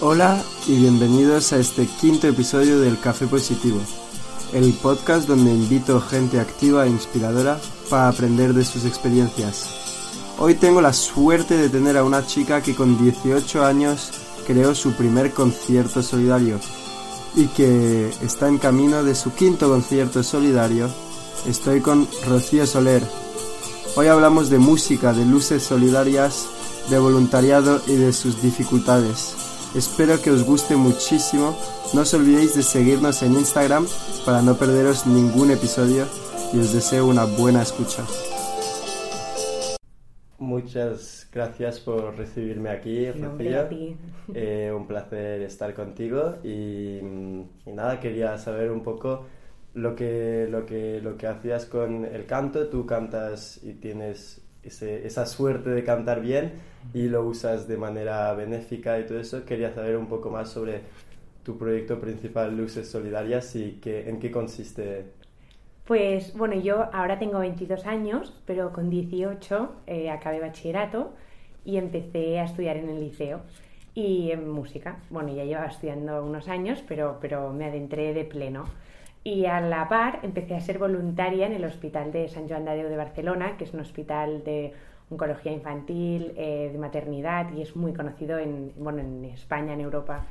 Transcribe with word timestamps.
Hola 0.00 0.40
y 0.68 0.76
bienvenidos 0.76 1.52
a 1.52 1.58
este 1.58 1.84
quinto 1.84 2.28
episodio 2.28 2.78
del 2.78 3.00
Café 3.00 3.26
Positivo, 3.26 3.80
el 4.52 4.72
podcast 4.74 5.26
donde 5.26 5.50
invito 5.50 6.00
gente 6.00 6.38
activa 6.38 6.86
e 6.86 6.88
inspiradora 6.88 7.58
para 7.90 8.06
aprender 8.06 8.54
de 8.54 8.64
sus 8.64 8.84
experiencias. 8.84 9.66
Hoy 10.38 10.54
tengo 10.54 10.80
la 10.80 10.92
suerte 10.92 11.56
de 11.56 11.68
tener 11.68 11.96
a 11.96 12.04
una 12.04 12.24
chica 12.24 12.62
que 12.62 12.76
con 12.76 12.96
18 13.02 13.64
años 13.64 14.12
creó 14.46 14.72
su 14.76 14.92
primer 14.92 15.32
concierto 15.32 16.00
solidario 16.00 16.60
y 17.34 17.46
que 17.48 18.08
está 18.22 18.46
en 18.46 18.58
camino 18.58 19.02
de 19.02 19.16
su 19.16 19.34
quinto 19.34 19.68
concierto 19.68 20.22
solidario. 20.22 20.88
Estoy 21.44 21.80
con 21.80 22.06
Rocío 22.24 22.68
Soler. 22.68 23.02
Hoy 23.96 24.06
hablamos 24.06 24.48
de 24.48 24.58
música, 24.58 25.12
de 25.12 25.24
luces 25.24 25.64
solidarias, 25.64 26.46
de 26.88 27.00
voluntariado 27.00 27.82
y 27.88 27.96
de 27.96 28.12
sus 28.12 28.40
dificultades. 28.40 29.47
Espero 29.74 30.20
que 30.22 30.30
os 30.30 30.44
guste 30.44 30.76
muchísimo. 30.76 31.54
No 31.92 32.00
os 32.00 32.14
olvidéis 32.14 32.54
de 32.54 32.62
seguirnos 32.62 33.22
en 33.22 33.34
Instagram 33.34 33.86
para 34.24 34.40
no 34.40 34.56
perderos 34.56 35.06
ningún 35.06 35.50
episodio 35.50 36.06
y 36.54 36.58
os 36.58 36.72
deseo 36.72 37.06
una 37.06 37.24
buena 37.24 37.62
escucha. 37.62 38.02
Muchas 40.38 41.28
gracias 41.30 41.80
por 41.80 42.16
recibirme 42.16 42.70
aquí, 42.70 43.10
Rocío. 43.10 43.68
Eh, 44.34 44.72
un 44.74 44.86
placer 44.86 45.42
estar 45.42 45.74
contigo 45.74 46.36
y, 46.42 47.00
y, 47.66 47.72
nada, 47.72 48.00
quería 48.00 48.38
saber 48.38 48.70
un 48.70 48.82
poco 48.82 49.26
lo 49.74 49.94
que, 49.94 50.46
lo, 50.50 50.64
que, 50.64 51.00
lo 51.02 51.16
que 51.16 51.26
hacías 51.26 51.66
con 51.66 52.06
el 52.06 52.24
canto. 52.24 52.68
Tú 52.68 52.86
cantas 52.86 53.60
y 53.62 53.74
tienes 53.74 54.40
esa 54.68 55.26
suerte 55.26 55.70
de 55.70 55.84
cantar 55.84 56.20
bien 56.20 56.52
y 56.94 57.08
lo 57.08 57.24
usas 57.24 57.66
de 57.66 57.76
manera 57.76 58.32
benéfica 58.34 58.98
y 58.98 59.06
todo 59.06 59.18
eso. 59.18 59.44
Quería 59.44 59.74
saber 59.74 59.96
un 59.96 60.06
poco 60.06 60.30
más 60.30 60.50
sobre 60.50 60.82
tu 61.42 61.56
proyecto 61.58 61.98
principal, 61.98 62.56
Luces 62.56 62.88
Solidarias, 62.88 63.56
y 63.56 63.78
qué, 63.82 64.08
en 64.08 64.20
qué 64.20 64.30
consiste. 64.30 65.06
Pues 65.86 66.34
bueno, 66.34 66.54
yo 66.60 66.90
ahora 66.92 67.18
tengo 67.18 67.38
22 67.38 67.86
años, 67.86 68.34
pero 68.44 68.72
con 68.72 68.90
18 68.90 69.72
eh, 69.86 70.10
acabé 70.10 70.40
bachillerato 70.40 71.14
y 71.64 71.78
empecé 71.78 72.38
a 72.38 72.44
estudiar 72.44 72.76
en 72.76 72.90
el 72.90 73.00
liceo 73.00 73.40
y 73.94 74.30
en 74.30 74.48
música. 74.48 74.98
Bueno, 75.08 75.34
ya 75.34 75.44
llevaba 75.44 75.68
estudiando 75.68 76.22
unos 76.22 76.48
años, 76.48 76.84
pero, 76.86 77.18
pero 77.20 77.52
me 77.52 77.64
adentré 77.64 78.12
de 78.12 78.24
pleno. 78.24 78.66
Y 79.24 79.46
a 79.46 79.60
la 79.60 79.88
par 79.88 80.20
empecé 80.22 80.54
a 80.54 80.60
ser 80.60 80.78
voluntaria 80.78 81.46
en 81.46 81.52
el 81.52 81.64
Hospital 81.64 82.12
de 82.12 82.28
San 82.28 82.48
Joan 82.48 82.64
de 82.64 82.84
de 82.84 82.96
Barcelona, 82.96 83.56
que 83.56 83.64
es 83.64 83.74
un 83.74 83.80
hospital 83.80 84.44
de 84.44 84.72
oncología 85.10 85.52
infantil, 85.52 86.32
eh, 86.36 86.70
de 86.72 86.78
maternidad 86.78 87.52
y 87.54 87.62
es 87.62 87.76
muy 87.76 87.92
conocido 87.92 88.38
en, 88.38 88.72
bueno, 88.76 89.00
en 89.00 89.24
España, 89.26 89.72
en 89.72 89.80
Europa. 89.80 90.26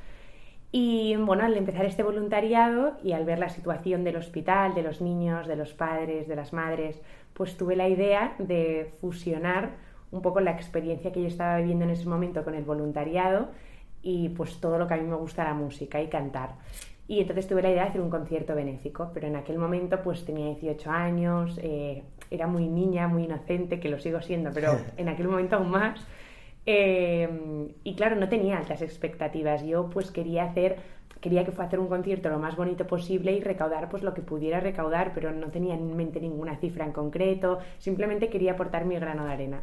Y 0.71 1.15
bueno, 1.15 1.43
al 1.45 1.55
empezar 1.55 1.85
este 1.85 2.03
voluntariado 2.03 2.97
y 3.03 3.13
al 3.13 3.25
ver 3.25 3.39
la 3.39 3.49
situación 3.49 4.03
del 4.03 4.17
hospital, 4.17 4.75
de 4.75 4.83
los 4.83 5.01
niños, 5.01 5.47
de 5.47 5.55
los 5.55 5.73
padres, 5.73 6.27
de 6.27 6.35
las 6.35 6.53
madres, 6.53 7.01
pues 7.33 7.55
tuve 7.55 7.75
la 7.75 7.87
idea 7.87 8.35
de 8.37 8.91
fusionar 8.99 9.71
un 10.11 10.21
poco 10.21 10.39
la 10.39 10.51
experiencia 10.51 11.11
que 11.11 11.21
yo 11.21 11.27
estaba 11.27 11.57
viviendo 11.57 11.85
en 11.85 11.91
ese 11.91 12.07
momento 12.07 12.43
con 12.43 12.53
el 12.53 12.63
voluntariado 12.63 13.49
y 14.01 14.29
pues 14.29 14.59
todo 14.59 14.77
lo 14.77 14.87
que 14.87 14.93
a 14.93 14.97
mí 14.97 15.07
me 15.07 15.15
gusta 15.15 15.43
la 15.43 15.53
música 15.53 16.01
y 16.01 16.07
cantar. 16.07 16.55
Y 17.07 17.21
entonces 17.21 17.47
tuve 17.47 17.61
la 17.61 17.69
idea 17.69 17.83
de 17.83 17.89
hacer 17.89 18.01
un 18.01 18.09
concierto 18.09 18.53
benéfico, 18.53 19.11
pero 19.13 19.27
en 19.27 19.37
aquel 19.37 19.57
momento 19.57 20.01
pues 20.03 20.25
tenía 20.25 20.47
18 20.47 20.91
años, 20.91 21.57
eh, 21.63 22.03
era 22.29 22.47
muy 22.47 22.67
niña, 22.67 23.07
muy 23.07 23.23
inocente, 23.23 23.79
que 23.79 23.87
lo 23.87 23.97
sigo 23.97 24.21
siendo, 24.21 24.51
pero 24.53 24.77
en 24.97 25.07
aquel 25.07 25.27
momento 25.29 25.55
aún 25.55 25.69
más. 25.69 26.05
Eh, 26.65 27.69
y 27.85 27.95
claro, 27.95 28.17
no 28.17 28.27
tenía 28.27 28.57
altas 28.57 28.81
expectativas. 28.81 29.63
Yo 29.65 29.89
pues 29.89 30.11
quería 30.11 30.43
hacer, 30.43 30.75
quería 31.21 31.45
que 31.45 31.51
fuera 31.51 31.67
hacer 31.67 31.79
un 31.79 31.87
concierto 31.87 32.29
lo 32.29 32.39
más 32.39 32.57
bonito 32.57 32.85
posible 32.85 33.31
y 33.31 33.39
recaudar 33.39 33.87
pues 33.87 34.03
lo 34.03 34.13
que 34.13 34.21
pudiera 34.21 34.59
recaudar, 34.59 35.13
pero 35.13 35.31
no 35.31 35.47
tenía 35.47 35.75
en 35.75 35.95
mente 35.95 36.19
ninguna 36.19 36.57
cifra 36.57 36.83
en 36.83 36.91
concreto, 36.91 37.59
simplemente 37.77 38.29
quería 38.29 38.51
aportar 38.51 38.83
mi 38.83 38.95
grano 38.95 39.25
de 39.25 39.31
arena. 39.31 39.61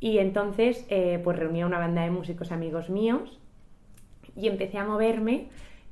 Y 0.00 0.18
entonces 0.18 0.86
eh, 0.88 1.20
pues 1.22 1.38
reuní 1.38 1.60
a 1.60 1.66
una 1.66 1.78
banda 1.78 2.02
de 2.02 2.10
músicos 2.10 2.50
amigos 2.50 2.88
míos 2.88 3.38
y 4.34 4.48
empecé 4.48 4.78
a 4.78 4.84
moverme 4.84 5.48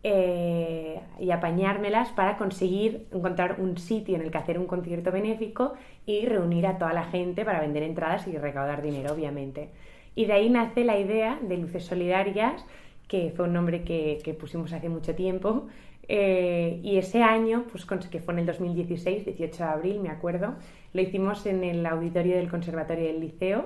eh, 0.08 1.00
y 1.18 1.32
apañármelas 1.32 2.10
para 2.10 2.36
conseguir 2.36 3.08
encontrar 3.12 3.56
un 3.58 3.76
sitio 3.76 4.14
en 4.14 4.22
el 4.22 4.30
que 4.30 4.38
hacer 4.38 4.56
un 4.56 4.66
concierto 4.66 5.10
benéfico 5.10 5.72
y 6.06 6.26
reunir 6.26 6.68
a 6.68 6.78
toda 6.78 6.92
la 6.92 7.02
gente 7.02 7.44
para 7.44 7.60
vender 7.60 7.82
entradas 7.82 8.24
y 8.28 8.38
recaudar 8.38 8.82
dinero, 8.82 9.12
obviamente. 9.12 9.68
Y 10.14 10.26
de 10.26 10.34
ahí 10.34 10.48
nace 10.48 10.84
la 10.84 10.96
idea 10.96 11.40
de 11.42 11.56
Luces 11.56 11.86
Solidarias, 11.86 12.64
que 13.08 13.32
fue 13.34 13.46
un 13.46 13.54
nombre 13.54 13.82
que, 13.82 14.36
pusimos 14.38 14.72
hace 14.72 14.88
mucho 14.88 15.16
tiempo. 15.16 15.66
Eh, 16.06 16.78
y 16.84 16.98
ese 16.98 17.24
año, 17.24 17.64
pues, 17.72 17.84
que 18.08 18.20
fue 18.20 18.34
en 18.34 18.38
el 18.38 18.46
2016, 18.46 19.24
18 19.24 19.56
de 19.56 19.68
abril, 19.68 20.00
me 20.00 20.10
acuerdo, 20.10 20.54
lo 20.92 21.00
hicimos 21.00 21.46
en 21.46 21.64
el 21.64 21.84
auditorio 21.84 22.36
del 22.36 22.48
Conservatorio 22.48 23.06
del 23.06 23.18
Liceo, 23.18 23.64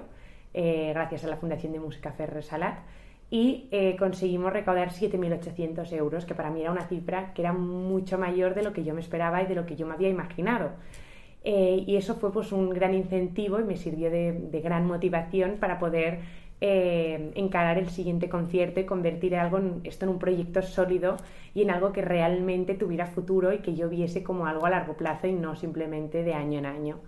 eh, 0.54 0.92
gracias 0.94 1.22
a 1.24 1.28
la 1.28 1.36
Fundación 1.36 1.74
de 1.74 1.80
Música 1.80 2.12
Ferrer 2.12 2.42
Salat 2.42 2.78
y 3.30 3.68
eh, 3.70 3.96
conseguimos 3.96 4.52
recaudar 4.52 4.91
7.800 4.91 5.92
euros, 5.92 6.24
que 6.24 6.34
para 6.34 6.50
mí 6.50 6.62
era 6.62 6.72
una 6.72 6.88
cifra 6.88 7.32
que 7.32 7.42
era 7.42 7.52
mucho 7.52 8.18
mayor 8.18 8.54
de 8.54 8.62
lo 8.62 8.72
que 8.72 8.82
yo 8.82 8.92
me 8.92 9.00
esperaba 9.00 9.42
y 9.42 9.46
de 9.46 9.54
lo 9.54 9.66
que 9.66 9.76
yo 9.76 9.86
me 9.86 9.94
había 9.94 10.08
imaginado. 10.08 10.72
Eh, 11.44 11.84
y 11.86 11.96
eso 11.96 12.16
fue 12.16 12.32
pues 12.32 12.52
un 12.52 12.70
gran 12.70 12.92
incentivo 12.92 13.60
y 13.60 13.64
me 13.64 13.76
sirvió 13.76 14.10
de, 14.10 14.60
gran 14.62 14.86
motivación 14.86 15.56
para 15.58 15.78
poder 15.78 16.20
eh, 16.60 17.30
encarar 17.36 17.78
el 17.78 17.88
siguiente 17.88 18.28
concierto 18.28 18.80
y 18.80 18.84
convertir 18.84 19.36
algo 19.36 19.60
esto 19.84 20.04
en 20.04 20.10
un 20.10 20.18
proyecto 20.18 20.60
sólido 20.60 21.16
y 21.54 21.62
en 21.62 21.70
algo 21.70 21.92
que 21.92 22.02
realmente 22.02 22.74
tuviera 22.74 23.06
futuro 23.06 23.52
y 23.54 23.58
que 23.58 23.74
yo 23.74 23.88
viese 23.88 24.22
como 24.22 24.47
algo 24.47 24.66
a 24.66 24.70
largo 24.70 24.97
plazo 24.97 25.28
y 25.28 25.32
no 25.32 25.56
simplemente 25.56 26.24
de 26.24 26.34
año 26.34 26.58
en 26.58 26.66
año. 26.66 26.98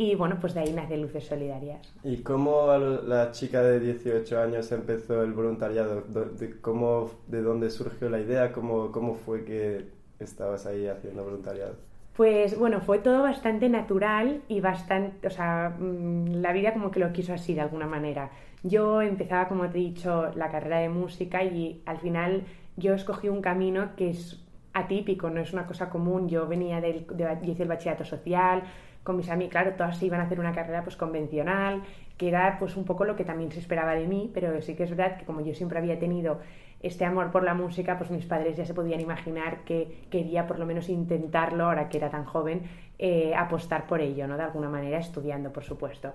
Y 0.00 0.14
bueno, 0.14 0.36
pues 0.40 0.54
de 0.54 0.60
ahí 0.60 0.72
nace 0.72 0.96
Luces 0.96 1.24
Solidarias. 1.26 1.92
¿Y 2.04 2.18
cómo 2.18 2.68
la 2.78 3.32
chica 3.32 3.64
de 3.64 3.80
18 3.80 4.40
años 4.40 4.70
empezó 4.70 5.24
el 5.24 5.32
voluntariado? 5.32 6.02
¿De, 6.38 6.60
cómo, 6.60 7.10
de 7.26 7.42
dónde 7.42 7.68
surgió 7.68 8.08
la 8.08 8.20
idea? 8.20 8.52
¿Cómo, 8.52 8.92
¿Cómo 8.92 9.14
fue 9.14 9.44
que 9.44 9.86
estabas 10.20 10.66
ahí 10.66 10.86
haciendo 10.86 11.24
voluntariado? 11.24 11.74
Pues 12.16 12.56
bueno, 12.56 12.80
fue 12.80 13.00
todo 13.00 13.24
bastante 13.24 13.68
natural 13.68 14.42
y 14.46 14.60
bastante, 14.60 15.26
o 15.26 15.30
sea, 15.30 15.74
mm, 15.76 16.42
la 16.42 16.52
vida 16.52 16.74
como 16.74 16.92
que 16.92 17.00
lo 17.00 17.12
quiso 17.12 17.34
así 17.34 17.54
de 17.54 17.62
alguna 17.62 17.88
manera. 17.88 18.30
Yo 18.62 19.02
empezaba, 19.02 19.48
como 19.48 19.68
te 19.68 19.78
he 19.78 19.80
dicho, 19.80 20.30
la 20.36 20.48
carrera 20.48 20.78
de 20.78 20.90
música 20.90 21.42
y 21.42 21.82
al 21.86 21.98
final 21.98 22.44
yo 22.76 22.94
escogí 22.94 23.28
un 23.28 23.42
camino 23.42 23.96
que 23.96 24.10
es 24.10 24.40
atípico, 24.74 25.28
no 25.28 25.40
es 25.40 25.52
una 25.52 25.66
cosa 25.66 25.90
común. 25.90 26.28
Yo 26.28 26.46
venía 26.46 26.80
del, 26.80 27.04
de, 27.14 27.38
hice 27.42 27.64
el 27.64 27.68
bachillerato 27.68 28.04
social, 28.04 28.62
con 29.08 29.16
mis 29.16 29.30
amigos, 29.30 29.52
claro, 29.52 29.72
todas 29.72 30.02
iban 30.02 30.20
a 30.20 30.24
hacer 30.24 30.38
una 30.38 30.52
carrera 30.52 30.84
pues 30.84 30.94
convencional, 30.94 31.82
que 32.18 32.28
era 32.28 32.58
pues 32.58 32.76
un 32.76 32.84
poco 32.84 33.06
lo 33.06 33.16
que 33.16 33.24
también 33.24 33.50
se 33.50 33.58
esperaba 33.58 33.94
de 33.94 34.06
mí, 34.06 34.30
pero 34.34 34.60
sí 34.60 34.74
que 34.74 34.82
es 34.82 34.90
verdad 34.90 35.16
que 35.16 35.24
como 35.24 35.40
yo 35.40 35.54
siempre 35.54 35.78
había 35.78 35.98
tenido 35.98 36.40
este 36.82 37.06
amor 37.06 37.30
por 37.30 37.42
la 37.42 37.54
música, 37.54 37.96
pues 37.96 38.10
mis 38.10 38.26
padres 38.26 38.58
ya 38.58 38.66
se 38.66 38.74
podían 38.74 39.00
imaginar 39.00 39.64
que 39.64 40.04
quería 40.10 40.46
por 40.46 40.58
lo 40.58 40.66
menos 40.66 40.90
intentarlo, 40.90 41.64
ahora 41.64 41.88
que 41.88 41.96
era 41.96 42.10
tan 42.10 42.26
joven, 42.26 42.64
eh, 42.98 43.34
apostar 43.34 43.86
por 43.86 44.02
ello, 44.02 44.28
¿no? 44.28 44.36
De 44.36 44.42
alguna 44.42 44.68
manera, 44.68 44.98
estudiando, 44.98 45.54
por 45.54 45.64
supuesto. 45.64 46.12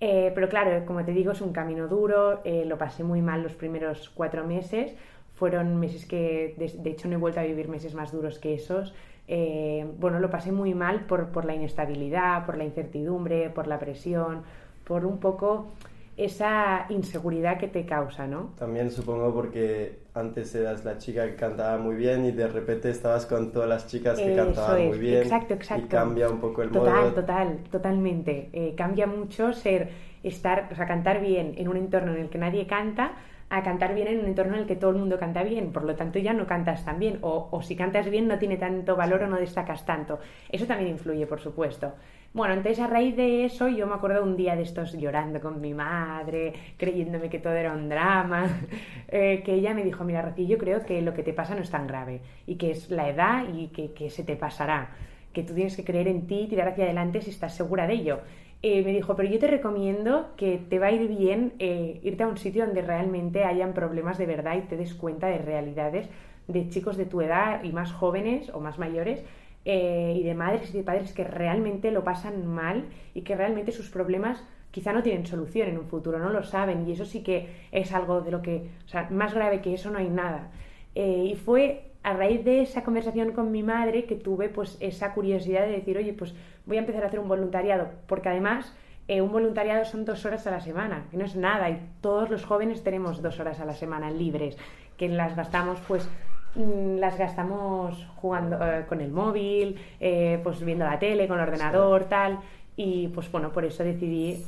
Eh, 0.00 0.32
pero 0.34 0.48
claro, 0.48 0.84
como 0.84 1.04
te 1.04 1.12
digo, 1.12 1.30
es 1.30 1.40
un 1.42 1.52
camino 1.52 1.86
duro, 1.86 2.40
eh, 2.42 2.64
lo 2.66 2.76
pasé 2.76 3.04
muy 3.04 3.22
mal 3.22 3.44
los 3.44 3.54
primeros 3.54 4.10
cuatro 4.10 4.44
meses, 4.44 4.96
fueron 5.34 5.76
meses 5.76 6.06
que, 6.06 6.56
de 6.58 6.90
hecho, 6.90 7.06
no 7.06 7.14
he 7.14 7.18
vuelto 7.18 7.38
a 7.38 7.44
vivir 7.44 7.68
meses 7.68 7.94
más 7.94 8.10
duros 8.10 8.40
que 8.40 8.54
esos, 8.54 8.92
eh, 9.28 9.86
bueno, 9.98 10.18
lo 10.18 10.30
pasé 10.30 10.52
muy 10.52 10.74
mal 10.74 11.06
por, 11.06 11.28
por, 11.28 11.44
la 11.44 11.54
inestabilidad, 11.54 12.44
por 12.44 12.56
la 12.56 12.64
incertidumbre, 12.64 13.50
por 13.50 13.66
la 13.66 13.78
presión, 13.78 14.42
por 14.84 15.06
un 15.06 15.18
poco 15.18 15.72
esa 16.16 16.86
inseguridad 16.90 17.58
que 17.58 17.68
te 17.68 17.86
causa, 17.86 18.26
¿no? 18.26 18.52
También 18.58 18.90
supongo 18.90 19.32
porque 19.32 20.00
antes 20.14 20.54
eras 20.54 20.84
la 20.84 20.98
chica 20.98 21.26
que 21.26 21.36
cantaba 21.36 21.78
muy 21.78 21.96
bien 21.96 22.26
y 22.26 22.32
de 22.32 22.48
repente 22.48 22.90
estabas 22.90 23.24
con 23.24 23.50
todas 23.50 23.68
las 23.68 23.86
chicas 23.86 24.18
que 24.18 24.36
cantaban 24.36 24.88
muy 24.88 24.98
bien. 24.98 25.22
Exacto, 25.22 25.54
exacto. 25.54 25.86
Y 25.86 25.88
cambia 25.88 26.28
un 26.28 26.38
poco 26.38 26.62
el 26.62 26.70
total, 26.70 26.92
modo. 26.92 27.10
Total, 27.12 27.48
total, 27.48 27.70
totalmente. 27.70 28.50
Eh, 28.52 28.74
cambia 28.76 29.06
mucho 29.06 29.52
ser, 29.54 29.88
estar, 30.22 30.68
o 30.70 30.74
sea, 30.74 30.86
cantar 30.86 31.20
bien 31.20 31.54
en 31.56 31.68
un 31.68 31.78
entorno 31.78 32.12
en 32.12 32.20
el 32.20 32.28
que 32.28 32.38
nadie 32.38 32.66
canta 32.66 33.12
a 33.54 33.62
cantar 33.62 33.94
bien 33.94 34.08
en 34.08 34.20
un 34.20 34.26
entorno 34.26 34.54
en 34.54 34.60
el 34.60 34.66
que 34.66 34.76
todo 34.76 34.92
el 34.92 34.96
mundo 34.96 35.18
canta 35.18 35.42
bien, 35.42 35.72
por 35.72 35.84
lo 35.84 35.94
tanto 35.94 36.18
ya 36.18 36.32
no 36.32 36.46
cantas 36.46 36.86
tan 36.86 36.98
bien, 36.98 37.18
o, 37.20 37.48
o, 37.50 37.60
si 37.60 37.76
cantas 37.76 38.08
bien 38.08 38.26
no 38.26 38.38
tiene 38.38 38.56
tanto 38.56 38.96
valor 38.96 39.24
o 39.24 39.26
no 39.26 39.36
destacas 39.36 39.84
tanto. 39.84 40.20
Eso 40.48 40.66
también 40.66 40.90
influye, 40.90 41.26
por 41.26 41.38
supuesto. 41.38 41.92
Bueno, 42.32 42.54
entonces 42.54 42.82
a 42.82 42.86
raíz 42.86 43.14
de 43.14 43.44
eso 43.44 43.68
yo 43.68 43.86
me 43.86 43.94
acuerdo 43.94 44.22
un 44.22 44.38
día 44.38 44.56
de 44.56 44.62
estos 44.62 44.94
llorando 44.94 45.38
con 45.38 45.60
mi 45.60 45.74
madre, 45.74 46.54
creyéndome 46.78 47.28
que 47.28 47.40
todo 47.40 47.52
era 47.52 47.74
un 47.74 47.90
drama, 47.90 48.46
eh, 49.08 49.42
que 49.44 49.52
ella 49.52 49.74
me 49.74 49.84
dijo, 49.84 50.02
mira 50.02 50.22
Rocío, 50.22 50.46
yo 50.46 50.56
creo 50.56 50.82
que 50.86 51.02
lo 51.02 51.12
que 51.12 51.22
te 51.22 51.34
pasa 51.34 51.54
no 51.54 51.60
es 51.60 51.70
tan 51.70 51.86
grave 51.86 52.22
y 52.46 52.54
que 52.56 52.70
es 52.70 52.90
la 52.90 53.10
edad 53.10 53.44
y 53.52 53.68
que, 53.68 53.92
que 53.92 54.08
se 54.08 54.24
te 54.24 54.36
pasará, 54.36 54.92
que 55.34 55.42
tú 55.42 55.52
tienes 55.54 55.76
que 55.76 55.84
creer 55.84 56.08
en 56.08 56.26
ti 56.26 56.40
y 56.44 56.48
tirar 56.48 56.68
hacia 56.68 56.84
adelante 56.84 57.20
si 57.20 57.28
estás 57.28 57.54
segura 57.54 57.86
de 57.86 57.94
ello. 57.94 58.20
Eh, 58.64 58.84
me 58.84 58.92
dijo, 58.92 59.16
pero 59.16 59.28
yo 59.28 59.40
te 59.40 59.48
recomiendo 59.48 60.30
que 60.36 60.56
te 60.56 60.78
va 60.78 60.86
a 60.86 60.92
ir 60.92 61.08
bien 61.08 61.52
eh, 61.58 61.98
irte 62.04 62.22
a 62.22 62.28
un 62.28 62.38
sitio 62.38 62.64
donde 62.64 62.80
realmente 62.80 63.42
hayan 63.42 63.74
problemas 63.74 64.18
de 64.18 64.26
verdad 64.26 64.56
y 64.56 64.60
te 64.60 64.76
des 64.76 64.94
cuenta 64.94 65.26
de 65.26 65.38
realidades 65.38 66.08
de 66.46 66.68
chicos 66.68 66.96
de 66.96 67.04
tu 67.04 67.20
edad 67.22 67.64
y 67.64 67.72
más 67.72 67.92
jóvenes 67.92 68.50
o 68.50 68.60
más 68.60 68.78
mayores 68.78 69.24
eh, 69.64 70.14
y 70.16 70.22
de 70.22 70.34
madres 70.34 70.72
y 70.72 70.78
de 70.78 70.84
padres 70.84 71.12
que 71.12 71.24
realmente 71.24 71.90
lo 71.90 72.04
pasan 72.04 72.46
mal 72.46 72.84
y 73.14 73.22
que 73.22 73.34
realmente 73.34 73.72
sus 73.72 73.90
problemas 73.90 74.44
quizá 74.70 74.92
no 74.92 75.02
tienen 75.02 75.26
solución 75.26 75.68
en 75.68 75.78
un 75.78 75.86
futuro, 75.86 76.20
no 76.20 76.30
lo 76.30 76.44
saben 76.44 76.88
y 76.88 76.92
eso 76.92 77.04
sí 77.04 77.24
que 77.24 77.48
es 77.72 77.92
algo 77.92 78.20
de 78.20 78.30
lo 78.30 78.42
que, 78.42 78.68
más 79.10 79.34
grave 79.34 79.60
que 79.60 79.74
eso 79.74 79.90
no 79.90 79.98
hay 79.98 80.08
nada. 80.08 80.52
y 80.94 81.34
fue 81.34 81.91
a 82.02 82.12
raíz 82.14 82.44
de 82.44 82.62
esa 82.62 82.82
conversación 82.82 83.32
con 83.32 83.52
mi 83.52 83.62
madre 83.62 84.04
que 84.04 84.16
tuve 84.16 84.48
pues 84.48 84.76
esa 84.80 85.12
curiosidad 85.12 85.66
de 85.66 85.72
decir, 85.72 85.96
oye, 85.96 86.12
pues 86.12 86.34
voy 86.66 86.76
a 86.76 86.80
empezar 86.80 87.04
a 87.04 87.06
hacer 87.06 87.20
un 87.20 87.28
voluntariado, 87.28 87.88
porque 88.06 88.28
además 88.28 88.74
eh, 89.08 89.20
un 89.20 89.32
voluntariado 89.32 89.84
son 89.84 90.04
dos 90.04 90.24
horas 90.24 90.46
a 90.46 90.50
la 90.50 90.60
semana, 90.60 91.04
que 91.10 91.16
no 91.16 91.24
es 91.24 91.36
nada, 91.36 91.70
y 91.70 91.80
todos 92.00 92.30
los 92.30 92.44
jóvenes 92.44 92.82
tenemos 92.82 93.22
dos 93.22 93.38
horas 93.40 93.60
a 93.60 93.64
la 93.64 93.74
semana 93.74 94.10
libres, 94.10 94.56
que 94.96 95.08
las 95.08 95.36
gastamos 95.36 95.78
pues 95.86 96.08
mm, 96.54 96.96
las 96.96 97.16
gastamos 97.18 98.06
jugando 98.16 98.56
eh, 98.64 98.84
con 98.88 99.00
el 99.00 99.10
móvil, 99.10 99.78
eh, 100.00 100.40
pues 100.42 100.64
viendo 100.64 100.84
la 100.84 100.98
tele, 100.98 101.28
con 101.28 101.38
el 101.38 101.44
ordenador, 101.44 102.04
tal, 102.04 102.40
y 102.76 103.08
pues 103.08 103.30
bueno, 103.30 103.52
por 103.52 103.64
eso 103.64 103.84
decidí 103.84 104.44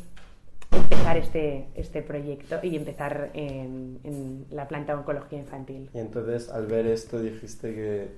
empezar 0.76 1.16
este, 1.16 1.68
este 1.74 2.02
proyecto 2.02 2.56
y 2.62 2.76
empezar 2.76 3.30
en, 3.34 4.00
en, 4.04 4.46
la 4.50 4.68
planta 4.68 4.92
de 4.92 4.98
oncología 5.00 5.38
infantil. 5.38 5.90
Y 5.94 5.98
entonces 5.98 6.50
al 6.50 6.66
ver 6.66 6.86
esto 6.86 7.20
dijiste 7.20 7.74
que 7.74 8.08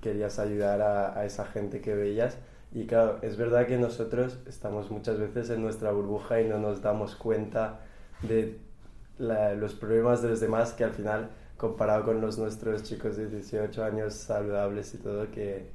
querías 0.00 0.38
ayudar 0.38 0.80
a, 0.80 1.18
a, 1.18 1.24
esa 1.24 1.44
gente 1.46 1.80
que 1.80 1.94
veías 1.94 2.38
y 2.72 2.86
claro, 2.86 3.18
es 3.22 3.36
verdad 3.36 3.66
que 3.66 3.76
nosotros 3.76 4.38
estamos 4.46 4.90
muchas 4.90 5.18
veces 5.18 5.50
en 5.50 5.62
nuestra 5.62 5.92
burbuja 5.92 6.40
y 6.40 6.48
no 6.48 6.58
nos 6.58 6.82
damos 6.82 7.16
cuenta 7.16 7.80
de 8.22 8.58
la, 9.18 9.54
los 9.54 9.74
problemas 9.74 10.22
de 10.22 10.28
los 10.28 10.40
demás 10.40 10.72
que 10.72 10.84
al 10.84 10.92
final 10.92 11.30
comparado 11.56 12.04
con 12.04 12.20
los 12.20 12.38
nuestros 12.38 12.82
chicos 12.82 13.16
de 13.16 13.28
18 13.28 13.84
años 13.84 14.14
saludables 14.14 14.94
y 14.94 14.98
todo 14.98 15.30
que, 15.30 15.66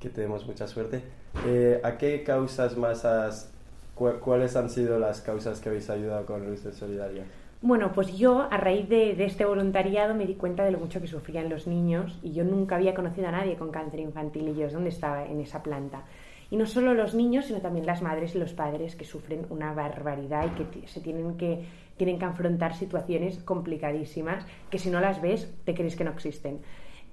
que 0.00 0.08
tenemos 0.08 0.46
mucha 0.46 0.66
suerte. 0.66 1.02
Eh, 1.46 1.80
¿A 1.84 1.98
qué 1.98 2.24
causas 2.24 2.76
más 2.76 3.04
has 3.04 3.52
¿Cuáles 3.96 4.54
han 4.56 4.68
sido 4.68 4.98
las 4.98 5.22
causas 5.22 5.58
que 5.58 5.70
habéis 5.70 5.88
ayudado 5.88 6.26
con 6.26 6.44
de 6.54 6.72
Solidaria? 6.72 7.24
Bueno, 7.62 7.92
pues 7.94 8.14
yo 8.16 8.46
a 8.50 8.58
raíz 8.58 8.86
de, 8.90 9.24
este 9.24 9.46
voluntariado 9.46 10.14
me 10.14 10.26
di 10.26 10.34
cuenta 10.34 10.64
de 10.64 10.70
lo 10.70 10.78
mucho 10.78 11.00
que 11.00 11.06
sufrían 11.06 11.48
los 11.48 11.66
niños 11.66 12.18
y 12.22 12.34
yo 12.34 12.44
nunca 12.44 12.76
había 12.76 12.94
conocido 12.94 13.28
a 13.28 13.30
nadie 13.30 13.56
con 13.56 13.70
cáncer 13.70 14.00
infantil 14.00 14.48
y 14.50 14.54
yo 14.54 14.66
es 14.66 14.74
donde 14.74 14.90
estaba 14.90 15.24
en 15.24 15.40
esa 15.40 15.62
planta. 15.62 16.04
Y 16.50 16.56
no 16.56 16.66
solo 16.66 16.92
los 16.92 17.14
niños, 17.14 17.46
sino 17.46 17.60
también 17.60 17.86
las 17.86 18.02
madres 18.02 18.34
y 18.34 18.38
los 18.38 18.52
padres 18.52 18.96
que 18.96 19.06
sufren 19.06 19.46
una 19.48 19.72
barbaridad 19.72 20.44
y 20.46 20.78
que 20.78 20.86
se 20.86 21.00
tienen 21.00 21.38
que, 21.38 21.64
tienen 21.96 22.18
que 22.18 22.26
afrontar 22.26 22.74
situaciones 22.74 23.38
complicadísimas 23.38 24.44
que 24.68 24.78
si 24.78 24.90
no 24.90 25.00
las 25.00 25.22
ves 25.22 25.50
te 25.64 25.74
crees 25.74 25.96
que 25.96 26.04
no 26.04 26.10
existen. 26.10 26.60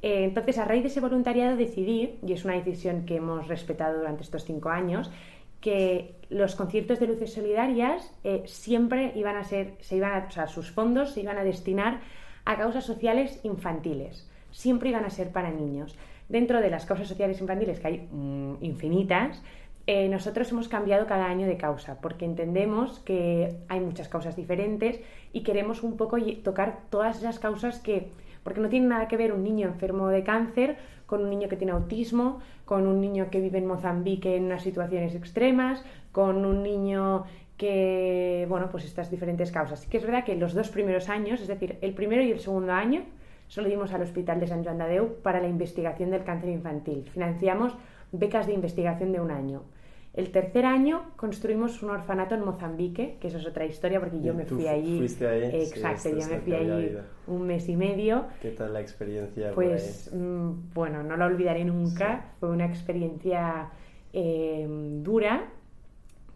Eh, 0.03 0.25
entonces, 0.25 0.57
a 0.57 0.65
raíz 0.65 0.83
de 0.83 0.89
ese 0.89 0.99
voluntariado 0.99 1.55
decidí, 1.55 2.19
y 2.27 2.33
es 2.33 2.43
una 2.43 2.55
decisión 2.55 3.05
que 3.05 3.15
hemos 3.15 3.47
respetado 3.47 3.99
durante 3.99 4.21
estos 4.21 4.43
cinco 4.43 4.67
años, 4.67 5.09
que 5.63 6.15
los 6.29 6.55
conciertos 6.55 6.99
de 6.99 7.07
luces 7.07 7.31
solidarias 7.31 8.13
eh, 8.25 8.43
siempre 8.47 9.13
iban 9.15 9.37
a 9.37 9.45
ser, 9.45 9.75
se 9.79 9.95
iban 9.95 10.11
a, 10.11 10.27
o 10.27 10.31
sea, 10.31 10.47
sus 10.47 10.69
fondos 10.69 11.13
se 11.13 11.21
iban 11.21 11.37
a 11.37 11.45
destinar 11.45 12.01
a 12.43 12.57
causas 12.57 12.83
sociales 12.83 13.39
infantiles, 13.43 14.29
siempre 14.51 14.89
iban 14.89 15.05
a 15.05 15.09
ser 15.09 15.31
para 15.31 15.51
niños. 15.51 15.95
Dentro 16.27 16.59
de 16.59 16.69
las 16.69 16.85
causas 16.85 17.07
sociales 17.07 17.39
infantiles, 17.39 17.79
que 17.79 17.87
hay 17.87 18.07
mm, 18.11 18.55
infinitas, 18.61 19.41
eh, 19.87 20.09
nosotros 20.09 20.51
hemos 20.51 20.67
cambiado 20.67 21.07
cada 21.07 21.27
año 21.27 21.47
de 21.47 21.55
causa, 21.55 22.01
porque 22.01 22.25
entendemos 22.25 22.99
que 22.99 23.55
hay 23.69 23.79
muchas 23.79 24.09
causas 24.09 24.35
diferentes 24.35 24.99
y 25.31 25.43
queremos 25.43 25.81
un 25.81 25.95
poco 25.95 26.17
tocar 26.43 26.79
todas 26.89 27.19
esas 27.19 27.39
causas 27.39 27.79
que, 27.79 28.11
porque 28.43 28.61
no 28.61 28.69
tiene 28.69 28.87
nada 28.87 29.07
que 29.07 29.17
ver 29.17 29.33
un 29.33 29.43
niño 29.43 29.67
enfermo 29.67 30.07
de 30.07 30.23
cáncer 30.23 30.77
con 31.05 31.21
un 31.21 31.29
niño 31.29 31.49
que 31.49 31.57
tiene 31.57 31.73
autismo, 31.73 32.39
con 32.65 32.87
un 32.87 33.01
niño 33.01 33.29
que 33.29 33.39
vive 33.39 33.57
en 33.57 33.67
Mozambique 33.67 34.35
en 34.35 34.45
unas 34.45 34.63
situaciones 34.63 35.15
extremas, 35.15 35.83
con 36.11 36.45
un 36.45 36.63
niño 36.63 37.25
que, 37.57 38.45
bueno, 38.49 38.69
pues 38.71 38.85
estas 38.85 39.11
diferentes 39.11 39.51
causas. 39.51 39.85
Que 39.85 39.97
es 39.97 40.03
verdad 40.03 40.23
que 40.23 40.35
los 40.35 40.53
dos 40.53 40.69
primeros 40.69 41.09
años, 41.09 41.41
es 41.41 41.47
decir, 41.47 41.77
el 41.81 41.93
primero 41.93 42.23
y 42.23 42.31
el 42.31 42.39
segundo 42.39 42.73
año, 42.73 43.03
solo 43.47 43.69
dimos 43.69 43.93
al 43.93 44.01
Hospital 44.01 44.39
de 44.39 44.47
San 44.47 44.63
Joan 44.63 44.79
de 44.79 44.85
Déu 44.85 45.21
para 45.21 45.39
la 45.39 45.47
investigación 45.47 46.09
del 46.09 46.23
cáncer 46.23 46.49
infantil. 46.49 47.07
Financiamos 47.09 47.75
becas 48.11 48.47
de 48.47 48.53
investigación 48.53 49.11
de 49.11 49.21
un 49.21 49.31
año. 49.31 49.61
El 50.13 50.29
tercer 50.29 50.67
año 50.67 51.05
construimos 51.15 51.81
un 51.81 51.89
orfanato 51.89 52.35
en 52.35 52.45
Mozambique, 52.45 53.17
que 53.19 53.29
eso 53.29 53.39
es 53.39 53.47
otra 53.47 53.65
historia 53.65 53.99
porque 53.99 54.21
yo 54.21 54.35
me 54.35 54.45
fui 54.45 54.67
allí. 54.67 54.99
Fuiste 54.99 55.27
ahí? 55.27 55.43
Exacto, 55.63 56.09
yo 56.09 56.27
me 56.27 56.39
fui 56.39 56.53
allí 56.53 56.97
un 57.25 57.47
mes 57.47 57.67
y 57.67 57.75
medio. 57.75 58.25
¿Qué 58.39 58.51
tal 58.51 58.73
la 58.73 58.81
experiencia? 58.81 59.51
Pues 59.55 60.11
mm, 60.13 60.71
bueno, 60.75 61.01
no 61.01 61.17
la 61.17 61.25
olvidaré 61.25 61.65
nunca. 61.65 62.25
Fue 62.39 62.49
una 62.49 62.65
experiencia 62.65 63.71
eh, 64.13 64.67
dura, 65.01 65.47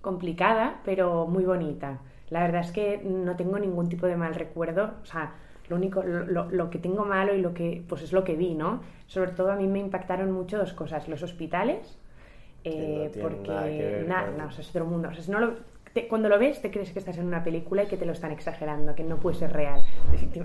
complicada, 0.02 0.82
pero 0.84 1.28
muy 1.28 1.46
bonita. 1.46 2.00
La 2.32 2.42
verdad 2.42 2.62
es 2.62 2.72
que 2.72 2.98
no 3.04 3.36
tengo 3.36 3.60
ningún 3.60 3.90
tipo 3.90 4.08
de 4.08 4.18
mal 4.18 4.34
recuerdo. 4.34 4.96
O 5.04 5.06
sea, 5.06 5.36
lo 5.70 5.76
único, 5.76 6.02
lo, 6.02 6.50
lo, 6.50 6.70
que 6.72 6.80
tengo 6.80 7.06
malo 7.06 7.36
y 7.36 7.42
lo 7.42 7.54
que, 7.54 7.84
pues 7.88 8.02
es 8.02 8.12
lo 8.12 8.24
que 8.24 8.36
vi, 8.36 8.56
¿no? 8.56 8.82
Sobre 9.06 9.34
todo 9.34 9.52
a 9.52 9.56
mí 9.56 9.68
me 9.68 9.78
impactaron 9.78 10.32
mucho 10.32 10.58
dos 10.58 10.74
cosas: 10.74 11.08
los 11.08 11.22
hospitales 11.22 12.00
eh, 12.64 13.12
porque 13.22 14.06
nada, 14.08 14.32
no, 14.38 14.50
es 14.50 14.70
otro 14.70 14.86
mundo. 14.86 15.10
cuando 16.10 16.30
lo 16.30 16.38
ves 16.40 16.62
te 16.62 16.72
crees 16.72 16.92
que 16.92 17.00
estás 17.00 17.18
en 17.18 17.26
una 17.26 17.44
película 17.44 17.84
y 17.84 17.88
que 17.88 17.98
te 17.98 18.06
lo 18.06 18.12
están 18.12 18.32
exagerando, 18.32 18.96
que 18.96 19.04
no 19.04 19.18
puede 19.18 19.38
ser 19.38 19.54
real. 19.54 19.82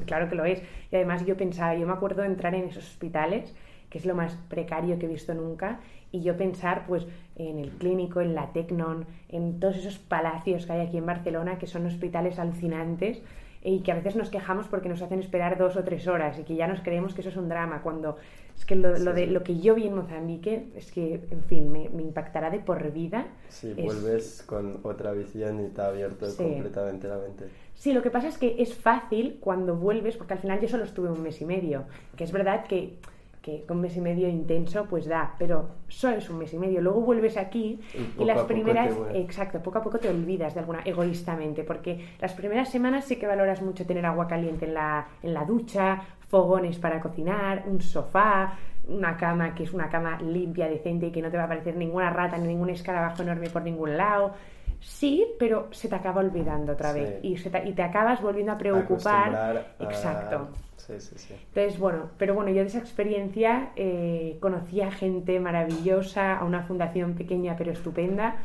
Claro 0.06 0.28
que 0.28 0.34
lo 0.34 0.44
es. 0.44 0.62
Y 0.90 0.96
además 0.96 1.24
yo 1.26 1.36
pensaba, 1.36 1.74
yo 1.74 1.86
me 1.86 1.92
acuerdo 1.92 2.22
de 2.22 2.28
entrar 2.28 2.54
en 2.54 2.64
esos 2.64 2.84
hospitales, 2.84 3.54
que 3.90 3.98
es 3.98 4.06
lo 4.06 4.14
más 4.14 4.36
precario 4.48 4.98
que 4.98 5.06
he 5.06 5.08
visto 5.08 5.34
nunca, 5.34 5.80
y 6.12 6.22
yo 6.22 6.36
pensar 6.36 6.84
pues 6.86 7.06
en 7.36 7.58
el 7.58 7.70
clínico, 7.70 8.20
en 8.20 8.34
la 8.34 8.52
Tecnon, 8.52 9.06
en 9.28 9.58
todos 9.58 9.76
esos 9.76 9.98
palacios 9.98 10.66
que 10.66 10.72
hay 10.72 10.86
aquí 10.86 10.98
en 10.98 11.06
Barcelona, 11.06 11.58
que 11.58 11.66
son 11.66 11.86
hospitales 11.86 12.38
alucinantes 12.38 13.22
y 13.64 13.80
que 13.80 13.92
a 13.92 13.94
veces 13.94 14.16
nos 14.16 14.28
quejamos 14.28 14.66
porque 14.68 14.88
nos 14.88 15.02
hacen 15.02 15.20
esperar 15.20 15.56
dos 15.56 15.76
o 15.76 15.84
tres 15.84 16.06
horas 16.08 16.38
y 16.38 16.42
que 16.42 16.56
ya 16.56 16.66
nos 16.66 16.80
creemos 16.80 17.14
que 17.14 17.20
eso 17.20 17.30
es 17.30 17.36
un 17.36 17.48
drama, 17.48 17.80
cuando 17.82 18.16
es 18.56 18.64
que 18.64 18.76
lo, 18.76 18.92
de, 18.92 19.26
lo 19.26 19.42
que 19.42 19.58
yo 19.58 19.74
vi 19.74 19.86
en 19.86 19.96
Mozambique 19.96 20.68
es 20.76 20.92
que, 20.92 21.20
en 21.30 21.42
fin, 21.44 21.70
me, 21.72 21.84
impactará 22.02 22.50
de 22.50 22.60
por 22.60 22.92
vida. 22.92 23.26
Sí, 23.48 23.72
vuelves 23.74 24.42
con 24.46 24.80
otra 24.82 25.12
visión 25.12 25.64
y 25.64 25.68
te 25.68 25.80
ha 25.80 25.86
abierto 25.86 26.26
completamente 26.36 27.08
la 27.08 27.18
mente. 27.18 27.48
Sí, 27.74 27.92
lo 27.92 28.02
que 28.02 28.10
pasa 28.10 28.28
es 28.28 28.38
que 28.38 28.56
es 28.62 28.74
fácil 28.74 29.38
cuando 29.40 29.74
vuelves, 29.76 30.16
porque 30.16 30.34
al 30.34 30.38
final 30.38 30.60
yo 30.60 30.68
solo 30.68 30.84
estuve 30.84 31.10
un 31.10 31.22
mes 31.22 31.40
y 31.40 31.44
medio, 31.44 31.84
que 32.16 32.24
es 32.24 32.32
verdad 32.32 32.64
que 32.66 32.98
que 33.42 33.64
con 33.66 33.78
un 33.78 33.82
mes 33.82 33.96
y 33.96 34.00
medio 34.00 34.28
intenso 34.28 34.86
pues 34.88 35.06
da, 35.06 35.34
pero 35.38 35.68
solo 35.88 36.16
es 36.16 36.30
un 36.30 36.38
mes 36.38 36.54
y 36.54 36.58
medio. 36.58 36.80
Luego 36.80 37.00
vuelves 37.00 37.36
aquí 37.36 37.80
y, 38.18 38.24
las 38.24 38.42
primeras, 38.44 38.94
exacto, 39.12 39.60
poco 39.60 39.78
a 39.78 39.82
poco 39.82 39.98
te 39.98 40.08
olvidas 40.08 40.54
de 40.54 40.60
alguna, 40.60 40.80
egoístamente, 40.84 41.64
porque 41.64 42.06
las 42.20 42.32
primeras 42.34 42.70
semanas 42.70 43.04
sí 43.04 43.16
que 43.16 43.26
valoras 43.26 43.60
mucho 43.60 43.84
tener 43.84 44.06
agua 44.06 44.28
caliente 44.28 44.66
en 44.66 44.74
la, 44.74 45.08
en 45.22 45.34
la 45.34 45.44
ducha, 45.44 46.02
fogones 46.32 46.78
para 46.78 46.98
cocinar, 46.98 47.64
un 47.66 47.82
sofá, 47.82 48.54
una 48.88 49.18
cama 49.18 49.54
que 49.54 49.64
es 49.64 49.74
una 49.74 49.90
cama 49.90 50.18
limpia, 50.22 50.66
decente 50.66 51.08
y 51.08 51.12
que 51.12 51.20
no 51.20 51.30
te 51.30 51.36
va 51.36 51.42
a 51.42 51.46
aparecer 51.46 51.76
ninguna 51.76 52.08
rata 52.08 52.38
ni 52.38 52.48
ningún 52.48 52.70
escarabajo 52.70 53.22
enorme 53.22 53.50
por 53.50 53.60
ningún 53.60 53.98
lado. 53.98 54.32
Sí, 54.80 55.26
pero 55.38 55.68
se 55.72 55.88
te 55.88 55.94
acaba 55.94 56.22
olvidando 56.22 56.72
otra 56.72 56.94
vez 56.94 57.20
y, 57.22 57.36
y 57.36 57.72
te 57.72 57.82
acabas 57.82 58.22
volviendo 58.22 58.52
a 58.52 58.56
preocupar. 58.56 59.74
Exacto. 59.78 60.48
Entonces, 60.88 61.78
bueno, 61.78 62.08
pero 62.16 62.34
bueno, 62.34 62.50
yo 62.50 62.62
de 62.62 62.68
esa 62.68 62.78
experiencia 62.78 63.68
eh, 63.76 64.38
conocí 64.40 64.80
a 64.80 64.90
gente 64.90 65.38
maravillosa, 65.38 66.38
a 66.38 66.44
una 66.44 66.62
fundación 66.62 67.12
pequeña 67.12 67.56
pero 67.58 67.72
estupenda, 67.72 68.36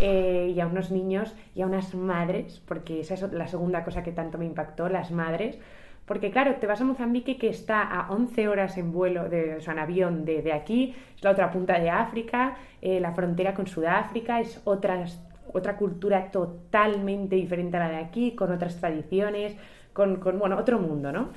eh, 0.00 0.54
y 0.56 0.60
a 0.60 0.66
unos 0.66 0.90
niños 0.90 1.36
y 1.54 1.60
a 1.60 1.66
unas 1.66 1.94
madres, 1.94 2.62
porque 2.66 3.00
esa 3.00 3.12
es 3.12 3.22
la 3.30 3.46
segunda 3.46 3.84
cosa 3.84 4.02
que 4.02 4.12
tanto 4.12 4.38
me 4.38 4.46
impactó, 4.46 4.88
las 4.88 5.10
madres. 5.10 5.58
Porque 6.06 6.30
claro, 6.30 6.54
te 6.56 6.66
vas 6.66 6.80
a 6.80 6.84
Mozambique 6.84 7.36
que 7.36 7.48
está 7.48 7.82
a 7.82 8.12
11 8.12 8.48
horas 8.48 8.78
en 8.78 8.92
vuelo, 8.92 9.28
de, 9.28 9.56
o 9.56 9.60
sea, 9.60 9.72
en 9.72 9.80
avión 9.80 10.24
de, 10.24 10.52
aquí, 10.52 10.94
es 11.16 11.24
la 11.24 11.32
otra 11.32 11.50
punta 11.50 11.78
de 11.78 11.90
África, 11.90 12.56
eh, 12.80 13.00
la 13.00 13.12
frontera 13.12 13.54
con 13.54 13.66
Sudáfrica, 13.66 14.40
es 14.40 14.60
otra, 14.64 15.04
otra 15.52 15.76
cultura 15.76 16.30
totalmente 16.30 17.34
diferente 17.36 17.76
a 17.76 17.80
la 17.80 17.88
de 17.88 17.96
aquí, 17.96 18.36
con 18.36 18.52
otras 18.52 18.76
tradiciones, 18.76 19.56
con, 19.92 20.16
con 20.16 20.38
bueno, 20.38 20.56
otro 20.56 20.78
mundo, 20.78 21.10
¿no? 21.10 21.30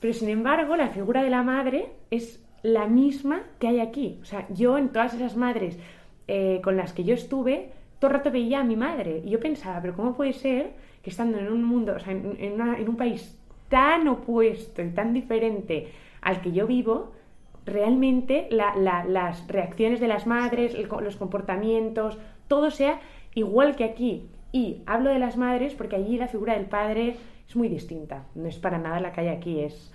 Pero 0.00 0.14
sin 0.14 0.28
embargo, 0.28 0.76
la 0.76 0.88
figura 0.88 1.22
de 1.22 1.30
la 1.30 1.42
madre 1.42 1.90
es 2.10 2.42
la 2.62 2.86
misma 2.86 3.42
que 3.58 3.68
hay 3.68 3.80
aquí. 3.80 4.18
O 4.22 4.24
sea, 4.24 4.46
yo 4.48 4.78
en 4.78 4.88
todas 4.90 5.14
esas 5.14 5.36
madres 5.36 5.78
eh, 6.26 6.60
con 6.62 6.76
las 6.76 6.92
que 6.92 7.04
yo 7.04 7.14
estuve, 7.14 7.70
todo 7.98 8.10
el 8.10 8.16
rato 8.18 8.30
veía 8.30 8.60
a 8.60 8.64
mi 8.64 8.76
madre. 8.76 9.22
Y 9.24 9.30
yo 9.30 9.40
pensaba, 9.40 9.80
pero 9.80 9.96
¿cómo 9.96 10.14
puede 10.14 10.32
ser 10.32 10.72
que 11.02 11.10
estando 11.10 11.38
en 11.38 11.50
un 11.50 11.64
mundo, 11.64 11.94
o 11.96 11.98
sea, 11.98 12.12
en, 12.12 12.60
un 12.60 12.96
país 12.96 13.37
tan 13.68 14.08
opuesto 14.08 14.82
y 14.82 14.90
tan 14.90 15.12
diferente 15.12 15.88
al 16.20 16.40
que 16.40 16.52
yo 16.52 16.66
vivo, 16.66 17.12
realmente 17.64 18.48
las 18.50 19.46
reacciones 19.46 20.00
de 20.00 20.08
las 20.08 20.26
madres, 20.26 20.74
los 20.74 21.16
comportamientos, 21.16 22.18
todo 22.48 22.70
sea 22.70 23.00
igual 23.34 23.76
que 23.76 23.84
aquí. 23.84 24.28
Y 24.50 24.82
hablo 24.86 25.10
de 25.10 25.18
las 25.18 25.36
madres 25.36 25.74
porque 25.74 25.96
allí 25.96 26.16
la 26.16 26.28
figura 26.28 26.54
del 26.54 26.66
padre 26.66 27.16
es 27.46 27.56
muy 27.56 27.68
distinta. 27.68 28.24
No 28.34 28.48
es 28.48 28.58
para 28.58 28.78
nada 28.78 29.00
la 29.00 29.12
que 29.12 29.20
hay 29.20 29.28
aquí. 29.28 29.60
Es, 29.60 29.92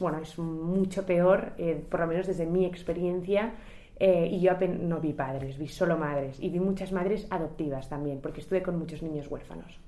bueno, 0.00 0.18
es 0.18 0.38
mucho 0.38 1.04
peor, 1.04 1.52
eh, 1.58 1.82
por 1.90 2.00
lo 2.00 2.06
menos 2.06 2.26
desde 2.26 2.46
mi 2.46 2.64
experiencia. 2.64 3.52
Eh, 4.00 4.28
y 4.30 4.40
yo 4.40 4.52
no 4.80 5.00
vi 5.00 5.12
padres, 5.12 5.58
vi 5.58 5.68
solo 5.68 5.98
madres. 5.98 6.40
Y 6.40 6.48
vi 6.48 6.60
muchas 6.60 6.92
madres 6.92 7.26
adoptivas 7.30 7.88
también, 7.88 8.20
porque 8.20 8.40
estuve 8.40 8.62
con 8.62 8.78
muchos 8.78 9.02
niños 9.02 9.28
huérfanos. 9.30 9.78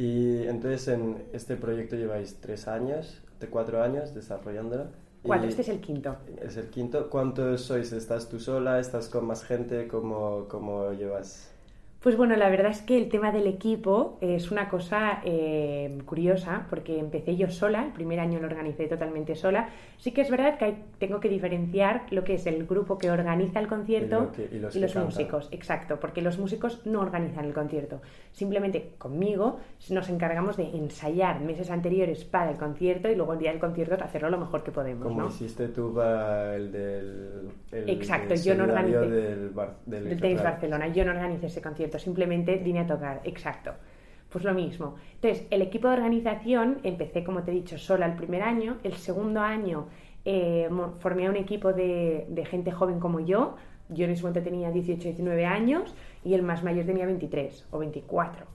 Y 0.00 0.46
entonces 0.46 0.88
en 0.88 1.24
este 1.34 1.56
proyecto 1.56 1.94
lleváis 1.94 2.38
tres 2.40 2.68
años, 2.68 3.20
de 3.38 3.48
cuatro 3.48 3.82
años 3.82 4.14
desarrollándolo. 4.14 4.86
Cuatro, 5.22 5.46
este 5.46 5.60
es 5.60 5.68
el 5.68 5.82
quinto. 5.82 6.16
Es 6.40 6.56
el 6.56 6.70
quinto. 6.70 7.10
¿Cuántos 7.10 7.60
sois? 7.60 7.92
¿Estás 7.92 8.30
tú 8.30 8.40
sola? 8.40 8.80
¿Estás 8.80 9.10
con 9.10 9.26
más 9.26 9.44
gente? 9.44 9.88
¿Cómo, 9.88 10.46
cómo 10.48 10.92
llevas? 10.92 11.52
Pues 12.00 12.16
bueno, 12.16 12.34
la 12.34 12.48
verdad 12.48 12.70
es 12.70 12.80
que 12.80 12.96
el 12.96 13.10
tema 13.10 13.30
del 13.30 13.46
equipo 13.46 14.16
es 14.22 14.50
una 14.50 14.70
cosa 14.70 15.20
eh, 15.22 15.98
curiosa 16.06 16.66
porque 16.70 16.98
empecé 16.98 17.36
yo 17.36 17.50
sola, 17.50 17.84
el 17.84 17.92
primer 17.92 18.20
año 18.20 18.40
lo 18.40 18.46
organicé 18.46 18.86
totalmente 18.86 19.34
sola. 19.34 19.68
Sí 19.98 20.12
que 20.12 20.22
es 20.22 20.30
verdad 20.30 20.56
que 20.56 20.76
tengo 20.98 21.20
que 21.20 21.28
diferenciar 21.28 22.06
lo 22.10 22.24
que 22.24 22.34
es 22.34 22.46
el 22.46 22.66
grupo 22.66 22.96
que 22.96 23.10
organiza 23.10 23.60
el 23.60 23.68
concierto 23.68 24.30
y, 24.50 24.78
los, 24.78 24.96
músicos. 24.96 25.48
Exacto, 25.52 26.00
porque 26.00 26.22
los 26.22 26.38
músicos 26.38 26.86
no 26.86 27.00
organizan 27.00 27.44
el 27.44 27.52
concierto. 27.52 28.00
Simplemente 28.32 28.94
conmigo 28.96 29.58
nos 29.90 30.08
encargamos 30.08 30.56
de 30.56 30.70
ensayar 30.74 31.40
meses 31.42 31.70
anteriores 31.70 32.24
para 32.24 32.50
el 32.50 32.56
concierto 32.56 33.10
y 33.10 33.14
luego 33.14 33.34
el 33.34 33.40
día 33.40 33.50
del 33.50 33.60
concierto 33.60 34.02
hacerlo 34.02 34.30
lo 34.30 34.38
mejor 34.38 34.62
que 34.62 34.70
podemos. 34.70 35.04
Como 35.04 35.26
hiciste 35.26 35.68
tú 35.68 35.92
para 35.94 36.56
el 36.56 36.72
del... 36.72 37.50
Exacto, 37.72 38.34
yo 38.36 38.54
no 38.54 38.64
organicé... 38.64 39.00
Del, 39.84 40.18
del, 40.18 40.36
Barcelona, 40.38 40.88
yo 40.88 41.04
no 41.04 41.10
organicé 41.10 41.44
ese 41.44 41.60
concierto 41.60 41.89
simplemente 41.98 42.56
vine 42.56 42.80
a 42.80 42.86
tocar, 42.86 43.20
exacto. 43.24 43.72
Pues 44.30 44.44
lo 44.44 44.54
mismo. 44.54 44.94
Entonces, 45.14 45.46
el 45.50 45.60
equipo 45.60 45.88
de 45.88 45.94
organización, 45.94 46.78
empecé, 46.84 47.24
como 47.24 47.42
te 47.42 47.50
he 47.50 47.54
dicho, 47.54 47.78
sola 47.78 48.06
el 48.06 48.14
primer 48.14 48.42
año. 48.42 48.78
El 48.84 48.94
segundo 48.94 49.40
año 49.40 49.88
eh, 50.24 50.68
formé 51.00 51.28
un 51.28 51.36
equipo 51.36 51.72
de, 51.72 52.44
gente 52.48 52.70
joven 52.70 53.00
como 53.00 53.20
yo. 53.20 53.56
Yo 53.88 54.04
en 54.04 54.12
ese 54.12 54.22
momento 54.22 54.42
tenía 54.42 54.70
18, 54.70 55.02
19 55.02 55.46
años 55.46 55.94
y 56.24 56.34
el 56.34 56.42
más 56.42 56.62
mayor 56.62 56.86
tenía 56.86 57.06
23 57.06 57.66
o 57.72 57.78
24. 57.78 58.46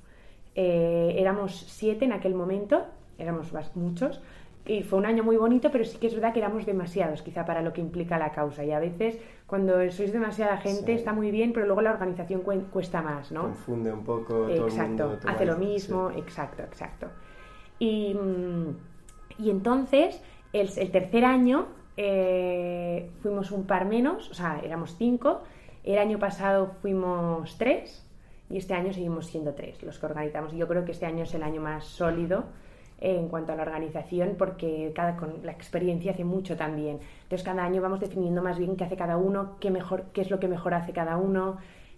Eh, 0.55 1.15
éramos 1.17 1.65
siete 1.67 2.05
en 2.05 2.13
aquel 2.13 2.33
momento, 2.33 2.85
éramos 3.17 3.51
muchos, 3.75 4.21
y 4.65 4.81
fue 4.83 4.97
un 4.97 5.05
año 5.05 5.23
muy 5.23 5.37
bonito, 5.37 5.69
pero 5.71 5.83
sí 5.83 5.97
que 5.97 6.07
es 6.07 6.15
verdad 6.15 6.33
que 6.33 6.39
éramos 6.39 6.65
demasiados, 6.65 7.21
quizá 7.21 7.45
para 7.45 7.61
lo 7.61 7.73
que 7.73 7.81
implica 7.81 8.17
la 8.17 8.31
causa. 8.31 8.63
Y 8.63 8.71
a 8.71 8.79
veces, 8.79 9.19
cuando 9.47 9.73
sois 9.91 10.11
demasiada 10.11 10.57
gente, 10.57 10.93
está 10.93 11.13
muy 11.13 11.29
bien, 11.29 11.53
pero 11.53 11.65
luego 11.67 11.81
la 11.81 11.91
organización 11.91 12.41
cuesta 12.41 13.01
más, 13.01 13.31
¿no? 13.31 13.43
Confunde 13.43 13.91
un 13.91 14.03
poco. 14.03 14.49
Exacto, 14.49 15.19
hace 15.25 15.45
lo 15.45 15.57
mismo, 15.57 16.09
exacto, 16.11 16.63
exacto. 16.63 17.07
Y, 17.77 18.15
mm, 18.15 19.43
y 19.43 19.49
entonces, 19.51 20.21
el, 20.51 20.69
el, 20.75 20.91
tercer 20.91 21.25
año 21.25 21.67
eh, 21.97 23.11
fuimos 23.21 23.51
un 23.51 23.67
par 23.67 23.85
menos, 23.85 24.31
o 24.31 24.33
sea, 24.33 24.59
éramos 24.63 24.95
cinco. 24.97 25.43
El 25.83 25.99
año 25.99 26.17
pasado 26.17 26.71
fuimos 26.81 27.57
tres 27.59 28.03
y 28.49 28.57
este 28.57 28.73
año 28.73 28.91
seguimos 28.93 29.27
siendo 29.27 29.53
tres 29.53 29.83
los 29.83 29.99
que 29.99 30.07
organizamos. 30.07 30.53
Y 30.53 30.57
yo 30.57 30.67
creo 30.67 30.85
que 30.85 30.91
este 30.91 31.05
año 31.05 31.23
es 31.23 31.33
el 31.35 31.43
año 31.43 31.61
más 31.61 31.85
sólido 31.85 32.45
en 32.99 33.27
cuanto 33.27 33.51
a 33.51 33.55
la 33.55 33.63
organización 33.63 34.35
porque 34.37 34.91
cada, 34.95 35.17
con 35.17 35.33
la 35.43 35.51
experiencia 35.51 36.11
hace 36.11 36.23
mucho 36.23 36.55
también. 36.55 36.99
Entonces 37.23 37.43
cada 37.45 37.63
año 37.63 37.81
vamos 37.81 37.99
definiendo 37.99 38.41
más 38.41 38.57
bien 38.57 38.75
qué 38.75 38.83
hace 38.83 38.95
cada 38.95 39.17
uno, 39.17 39.57
qué, 39.59 39.71
mejor, 39.71 40.05
qué 40.13 40.21
es 40.21 40.31
lo 40.31 40.39
que 40.39 40.47
mejor 40.47 40.73
hace 40.73 40.93
cada 40.93 41.17
uno. 41.17 41.57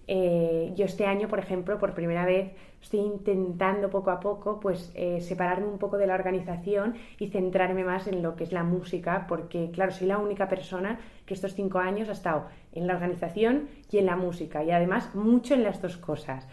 Eh, 0.10 0.72
yo 0.76 0.86
este 0.86 1.06
año, 1.06 1.28
por 1.28 1.40
ejemplo, 1.40 1.78
por 1.78 1.94
primera 1.94 2.26
vez 2.26 2.54
estoy 2.82 3.02
intentando 3.02 3.90
poco 3.90 4.12
a 4.12 4.20
poco 4.20 4.60
pues 4.60 4.92
eh, 4.96 5.20
separarme 5.20 5.68
un 5.68 5.78
poco 5.78 5.98
de 5.98 6.08
la 6.08 6.14
organización 6.14 6.96
y 7.20 7.28
centrarme 7.28 7.84
más 7.84 8.08
en 8.08 8.24
lo 8.24 8.36
que 8.36 8.46
es 8.46 8.54
la 8.54 8.64
música 8.64 9.26
porque 9.28 9.72
claro, 9.72 9.92
soy 9.92 10.08
la 10.08 10.18
única 10.18 10.48
persona 10.48 11.00
que 11.26 11.34
estos 11.34 11.54
cinco 11.56 11.80
años 11.80 12.08
ha 12.08 12.14
estado 12.14 12.46
en 12.72 12.88
la 12.88 12.94
organización 12.94 13.68
y 13.92 13.98
en 13.98 14.06
la 14.06 14.16
música 14.16 14.64
y 14.64 14.72
además 14.72 15.14
mucho 15.16 15.56
en 15.56 15.64
las 15.64 15.82
dos 15.82 15.98
cosas 15.98 16.48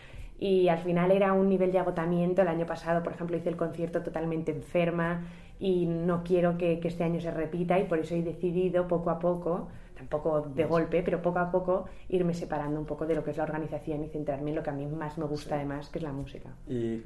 y 0.44 0.68
al 0.68 0.80
final 0.80 1.10
era 1.10 1.32
un 1.32 1.48
nivel 1.48 1.72
de 1.72 1.78
agotamiento. 1.78 2.42
El 2.42 2.48
año 2.48 2.66
pasado, 2.66 3.02
por 3.02 3.14
ejemplo, 3.14 3.34
hice 3.34 3.48
el 3.48 3.56
concierto 3.56 4.02
totalmente 4.02 4.52
enferma 4.52 5.26
y 5.58 5.86
no 5.86 6.22
quiero 6.22 6.58
que, 6.58 6.78
este 6.84 7.02
año 7.02 7.18
se 7.18 7.30
repita 7.30 7.78
y 7.78 7.84
por 7.84 7.98
eso 7.98 8.14
he 8.14 8.22
decidido 8.22 8.86
poco 8.86 9.08
a 9.08 9.18
poco, 9.18 9.68
tampoco 9.96 10.42
de 10.42 10.66
golpe, 10.66 11.02
pero 11.02 11.22
poco 11.22 11.38
a 11.38 11.50
poco 11.50 11.86
irme 12.10 12.34
separando 12.34 12.78
un 12.78 12.84
poco 12.84 13.06
de 13.06 13.14
lo 13.14 13.24
que 13.24 13.30
es 13.30 13.38
la 13.38 13.44
organización 13.44 14.04
y 14.04 14.08
centrarme 14.08 14.50
en 14.50 14.56
lo 14.56 14.62
que 14.62 14.68
a 14.68 14.74
mí 14.74 14.84
más 14.84 15.16
me 15.16 15.24
gusta 15.24 15.54
además, 15.54 15.88
que 15.88 15.98
es 15.98 16.02
la 16.02 16.12
música. 16.12 16.50
¿Y 16.68 17.00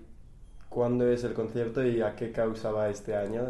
cuándo 0.68 1.08
es 1.08 1.22
el 1.22 1.32
concierto 1.32 1.86
y 1.86 2.00
a 2.00 2.16
qué 2.16 2.32
causa 2.32 2.72
va 2.72 2.88
este 2.88 3.14
año? 3.14 3.42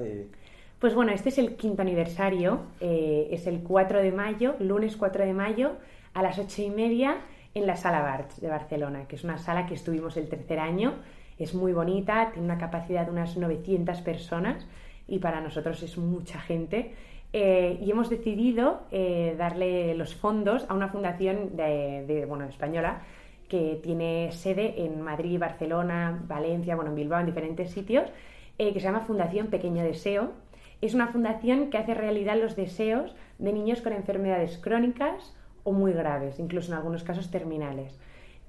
Pues 0.78 0.95
bueno, 0.95 1.12
este 1.12 1.30
es 1.30 1.38
el 1.38 1.57
quinto 1.57 1.80
aniversario, 1.80 2.61
eh, 2.80 3.28
es 3.30 3.47
el 3.47 3.62
4 3.62 4.02
de 4.02 4.12
mayo, 4.12 4.54
lunes 4.61 4.99
4 4.99 5.25
de 5.25 5.33
mayo, 5.33 5.76
a 6.12 6.23
las 6.23 6.38
ocho 6.38 6.61
y 6.61 6.68
media 6.68 7.23
en 7.54 7.66
la 7.66 7.76
Sala 7.76 8.02
Barts 8.02 8.40
de 8.40 8.48
Barcelona, 8.48 9.06
que 9.08 9.16
es 9.16 9.24
una 9.24 9.38
sala 9.38 9.66
que 9.66 9.74
estuvimos 9.74 10.16
el 10.16 10.28
tercer 10.28 10.58
año. 10.58 10.94
Es 11.38 11.54
muy 11.54 11.72
bonita, 11.72 12.30
tiene 12.32 12.46
una 12.46 12.58
capacidad 12.58 13.04
de 13.04 13.12
unas 13.12 13.36
900 13.36 14.00
personas 14.00 14.66
y 15.06 15.18
para 15.18 15.40
nosotros 15.40 15.82
es 15.82 15.96
mucha 15.98 16.40
gente. 16.40 16.94
Eh, 17.32 17.78
y 17.82 17.90
hemos 17.90 18.08
decidido 18.08 18.82
eh, 18.90 19.34
darle 19.36 19.94
los 19.94 20.14
fondos 20.14 20.64
a 20.68 20.74
una 20.74 20.88
fundación 20.88 21.56
de, 21.56 22.24
bueno, 22.28 22.44
española 22.44 23.02
que 23.48 23.80
tiene 23.82 24.30
sede 24.32 24.84
en 24.84 25.00
Madrid, 25.00 25.38
Barcelona, 25.38 26.22
Valencia, 26.26 26.74
bueno, 26.74 26.90
en 26.90 26.96
Bilbao, 26.96 27.20
en 27.20 27.26
diferentes 27.26 27.70
sitios, 27.70 28.10
eh, 28.58 28.72
que 28.72 28.80
se 28.80 28.86
llama 28.86 29.00
Fundación 29.00 29.48
Pequeño 29.48 29.82
Deseo. 29.82 30.32
Es 30.80 30.94
una 30.94 31.08
fundación 31.08 31.70
que 31.70 31.78
hace 31.78 31.94
realidad 31.94 32.36
los 32.36 32.56
deseos 32.56 33.14
de 33.38 33.52
niños 33.52 33.80
con 33.80 33.92
enfermedades 33.92 34.58
crónicas 34.58 35.34
o 35.68 35.72
muy 35.72 35.92
graves, 35.92 36.38
incluso 36.38 36.72
en 36.72 36.78
algunos 36.78 37.04
casos 37.04 37.30
terminales. 37.30 37.98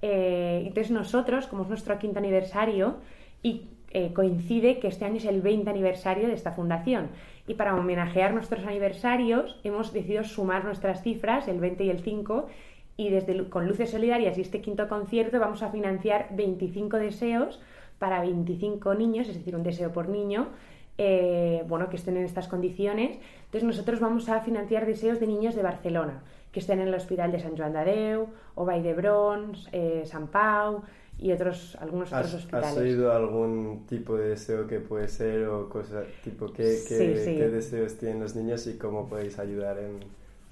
Eh, 0.01 0.63
entonces 0.65 0.91
nosotros, 0.91 1.47
como 1.47 1.63
es 1.63 1.69
nuestro 1.69 1.99
quinto 1.99 2.19
aniversario, 2.19 2.95
y 3.43 3.67
eh, 3.91 4.13
coincide 4.13 4.79
que 4.79 4.87
este 4.87 5.05
año 5.05 5.17
es 5.17 5.25
el 5.25 5.41
20 5.41 5.69
aniversario 5.69 6.27
de 6.27 6.33
esta 6.33 6.51
fundación. 6.51 7.09
Y 7.47 7.55
para 7.55 7.75
homenajear 7.75 8.33
nuestros 8.33 8.65
aniversarios 8.65 9.59
hemos 9.63 9.91
decidido 9.91 10.23
sumar 10.23 10.63
nuestras 10.63 11.01
cifras, 11.03 11.47
el 11.47 11.59
20 11.59 11.83
y 11.83 11.89
el 11.89 11.99
5, 11.99 12.47
y 12.95 13.09
desde 13.09 13.49
con 13.49 13.67
Luces 13.67 13.91
Solidarias 13.91 14.37
y 14.37 14.41
este 14.41 14.61
quinto 14.61 14.87
concierto 14.87 15.39
vamos 15.39 15.63
a 15.63 15.69
financiar 15.69 16.27
25 16.31 16.97
deseos 16.97 17.59
para 17.97 18.21
25 18.21 18.93
niños, 18.95 19.27
es 19.27 19.35
decir, 19.35 19.55
un 19.55 19.63
deseo 19.63 19.91
por 19.91 20.09
niño, 20.09 20.49
eh, 20.97 21.63
bueno, 21.67 21.89
que 21.89 21.95
estén 21.95 22.17
en 22.17 22.25
estas 22.25 22.47
condiciones. 22.47 23.17
Entonces 23.45 23.63
nosotros 23.63 23.99
vamos 23.99 24.29
a 24.29 24.41
financiar 24.41 24.85
deseos 24.85 25.19
de 25.19 25.27
niños 25.27 25.55
de 25.55 25.63
Barcelona 25.63 26.21
que 26.51 26.59
estén 26.59 26.79
en 26.79 26.87
el 26.87 26.95
hospital 26.95 27.31
de 27.31 27.39
San 27.39 27.55
Joan 27.55 27.73
de 27.73 27.85
Déu, 27.85 28.27
o 28.55 28.65
Vall 28.65 28.81
d'Hebron, 28.81 29.53
eh, 29.71 30.03
San 30.05 30.27
Pau 30.27 30.81
y 31.19 31.31
otros, 31.31 31.77
algunos 31.79 32.11
otros 32.11 32.33
hospitales. 32.33 32.71
¿Has 32.71 32.77
oído 32.77 33.11
algún 33.11 33.85
tipo 33.87 34.15
de 34.17 34.29
deseo 34.29 34.65
que 34.65 34.79
puede 34.79 35.07
ser 35.07 35.47
o 35.47 35.69
cosa 35.69 36.03
tipo 36.23 36.47
qué, 36.51 36.79
qué, 36.87 37.49
deseos 37.49 37.97
tienen 37.97 38.21
los 38.21 38.35
niños 38.35 38.65
y 38.67 38.77
cómo 38.77 39.07
podéis 39.07 39.37
ayudar 39.37 39.77
en 39.79 39.99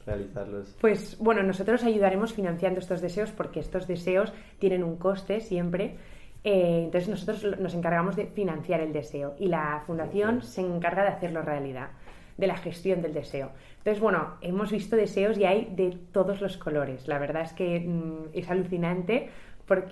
realizarlos? 0.05 0.75
Pues 0.79 1.17
bueno, 1.19 1.41
nosotros 1.41 1.83
ayudaremos 1.83 2.33
financiando 2.33 2.79
estos 2.79 3.01
deseos 3.01 3.31
porque 3.31 3.59
estos 3.59 3.87
deseos 3.87 4.33
tienen 4.59 4.83
un 4.83 4.97
coste 4.97 5.39
siempre. 5.39 5.95
Eh, 6.43 6.83
entonces 6.83 7.09
nosotros 7.09 7.59
nos 7.59 7.73
encargamos 7.73 8.15
de 8.15 8.27
financiar 8.27 8.81
el 8.81 8.93
deseo 8.93 9.35
y 9.39 9.47
la 9.47 9.81
fundación 9.85 10.43
se 10.43 10.61
encarga 10.61 11.01
de 11.03 11.09
hacerlo 11.09 11.41
realidad 11.41 11.89
de 12.37 12.47
la 12.47 12.57
gestión 12.57 13.01
del 13.01 13.13
deseo. 13.13 13.51
Entonces, 13.79 14.01
bueno, 14.01 14.35
hemos 14.41 14.71
visto 14.71 14.95
deseos 14.95 15.37
y 15.37 15.45
hay 15.45 15.73
de 15.75 15.97
todos 16.11 16.41
los 16.41 16.57
colores. 16.57 17.07
La 17.07 17.19
verdad 17.19 17.43
es 17.43 17.53
que 17.53 17.79
mm, 17.79 18.29
es 18.33 18.49
alucinante. 18.49 19.29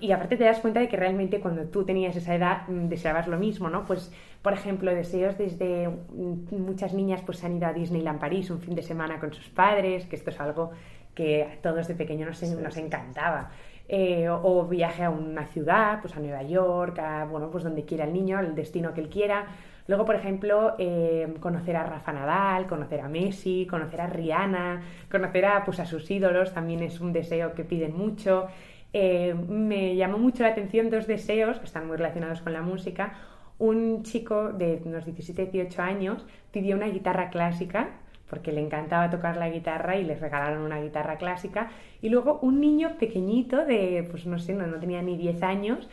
y 0.00 0.12
aparte 0.12 0.36
te 0.36 0.44
das 0.44 0.60
cuenta 0.60 0.80
de 0.80 0.88
que 0.88 0.96
realmente 0.96 1.40
cuando 1.40 1.64
tú 1.64 1.84
tenías 1.84 2.16
esa 2.16 2.34
edad 2.34 2.68
mm, 2.68 2.88
deseabas 2.88 3.26
lo 3.28 3.38
mismo, 3.38 3.68
¿no? 3.68 3.84
Pues, 3.84 4.12
por 4.42 4.52
ejemplo, 4.52 4.94
deseos 4.94 5.36
desde 5.38 5.88
mm, 5.88 6.54
muchas 6.56 6.94
niñas 6.94 7.22
pues 7.24 7.42
han 7.44 7.56
ido 7.56 7.66
a 7.66 7.72
Disneyland 7.72 8.20
París 8.20 8.50
un 8.50 8.60
fin 8.60 8.74
de 8.74 8.82
semana 8.82 9.18
con 9.18 9.32
sus 9.32 9.48
padres, 9.48 10.06
que 10.06 10.16
esto 10.16 10.30
es 10.30 10.40
algo 10.40 10.70
que 11.14 11.44
a 11.44 11.60
todos 11.62 11.88
de 11.88 11.94
pequeño 11.94 12.26
nos, 12.26 12.42
nos 12.42 12.76
encantaba. 12.76 13.50
Eh, 13.88 14.28
o, 14.28 14.66
viaje 14.66 15.04
a 15.04 15.10
una 15.10 15.46
ciudad, 15.46 16.00
pues 16.00 16.16
a 16.16 16.20
Nueva 16.20 16.42
York, 16.42 16.98
a, 16.98 17.24
bueno, 17.24 17.50
pues 17.50 17.62
donde 17.62 17.84
quiera 17.84 18.04
el 18.04 18.12
niño, 18.12 18.36
al 18.36 18.54
destino 18.54 18.92
que 18.92 19.00
él 19.00 19.08
quiera. 19.08 19.46
Luego, 19.88 20.04
por 20.04 20.16
ejemplo, 20.16 20.74
eh, 20.78 21.32
conocer 21.40 21.76
a 21.76 21.84
Rafa 21.84 22.12
Nadal, 22.12 22.66
conocer 22.66 23.00
a 23.00 23.08
Messi, 23.08 23.66
conocer 23.68 24.00
a 24.00 24.06
Rihanna, 24.06 24.82
conocer 25.10 25.46
a, 25.46 25.64
pues, 25.64 25.78
a 25.80 25.86
sus 25.86 26.10
ídolos 26.10 26.52
también 26.52 26.82
es 26.82 27.00
un 27.00 27.12
deseo 27.12 27.54
que 27.54 27.64
piden 27.64 27.96
mucho. 27.96 28.48
Eh, 28.92 29.34
me 29.34 29.94
llamó 29.94 30.18
mucho 30.18 30.42
la 30.42 30.50
atención 30.50 30.90
dos 30.90 31.06
deseos 31.06 31.58
que 31.58 31.66
están 31.66 31.86
muy 31.86 31.96
relacionados 31.96 32.40
con 32.40 32.52
la 32.52 32.62
música. 32.62 33.14
Un 33.58 34.02
chico 34.02 34.52
de 34.52 34.82
unos 34.84 35.06
17-18 35.06 35.78
años 35.78 36.26
pidió 36.50 36.76
una 36.76 36.86
guitarra 36.88 37.30
clásica 37.30 37.90
porque 38.28 38.50
le 38.50 38.60
encantaba 38.60 39.08
tocar 39.08 39.36
la 39.36 39.48
guitarra 39.48 39.96
y 39.96 40.04
les 40.04 40.20
regalaron 40.20 40.62
una 40.62 40.80
guitarra 40.80 41.16
clásica. 41.16 41.70
Y 42.02 42.08
luego 42.08 42.40
un 42.42 42.60
niño 42.60 42.96
pequeñito 42.98 43.64
de, 43.64 44.06
pues 44.10 44.26
no 44.26 44.38
sé, 44.40 44.52
no, 44.52 44.66
no 44.66 44.80
tenía 44.80 45.00
ni 45.00 45.16
10 45.16 45.42
años, 45.44 45.88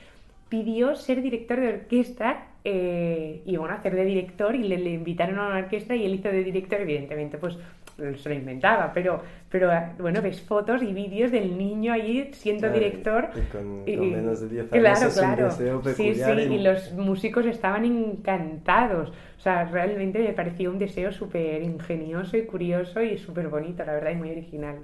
pidió 0.49 0.95
ser 0.95 1.21
director 1.21 1.59
de 1.59 1.67
orquesta 1.69 2.47
eh, 2.63 3.41
y 3.45 3.57
bueno, 3.57 3.73
hacer 3.73 3.95
de 3.95 4.05
director 4.05 4.55
y 4.55 4.63
le, 4.63 4.77
le, 4.77 4.91
invitaron 4.91 5.37
a 5.39 5.47
una 5.47 5.57
orquesta 5.57 5.95
y 5.95 6.05
él 6.05 6.15
hizo 6.15 6.29
de 6.29 6.43
director, 6.43 6.79
evidentemente, 6.79 7.37
pues 7.37 7.57
se 7.95 8.29
lo 8.29 8.35
inventaba, 8.35 8.91
pero, 8.93 9.21
pero 9.49 9.69
bueno, 9.99 10.21
ves 10.21 10.41
fotos 10.41 10.81
y 10.81 10.93
vídeos 10.93 11.31
del 11.31 11.57
niño 11.57 11.93
allí 11.93 12.29
siendo 12.33 12.71
director. 12.71 13.29
Y 13.35 13.41
con, 13.51 13.83
menos 13.85 14.41
de 14.41 14.49
10 14.49 14.73
años 14.73 15.13
claro, 15.13 15.13
claro. 15.13 15.45
deseo. 15.45 15.83
Sí, 15.93 16.15
sí, 16.15 16.53
y... 16.53 16.59
los 16.59 16.91
músicos 16.93 17.45
estaban 17.45 17.85
encantados. 17.85 19.09
O 19.09 19.41
sea, 19.41 19.65
realmente 19.65 20.19
me 20.19 20.33
pareció 20.33 20.71
un 20.71 20.79
deseo 20.79 21.11
súper 21.11 21.61
ingenioso 21.61 22.35
y 22.37 22.45
curioso 22.45 23.01
y 23.01 23.17
súper 23.17 23.47
bonito, 23.49 23.85
la 23.85 23.93
verdad, 23.93 24.11
y 24.11 24.15
muy 24.15 24.31
original. 24.31 24.77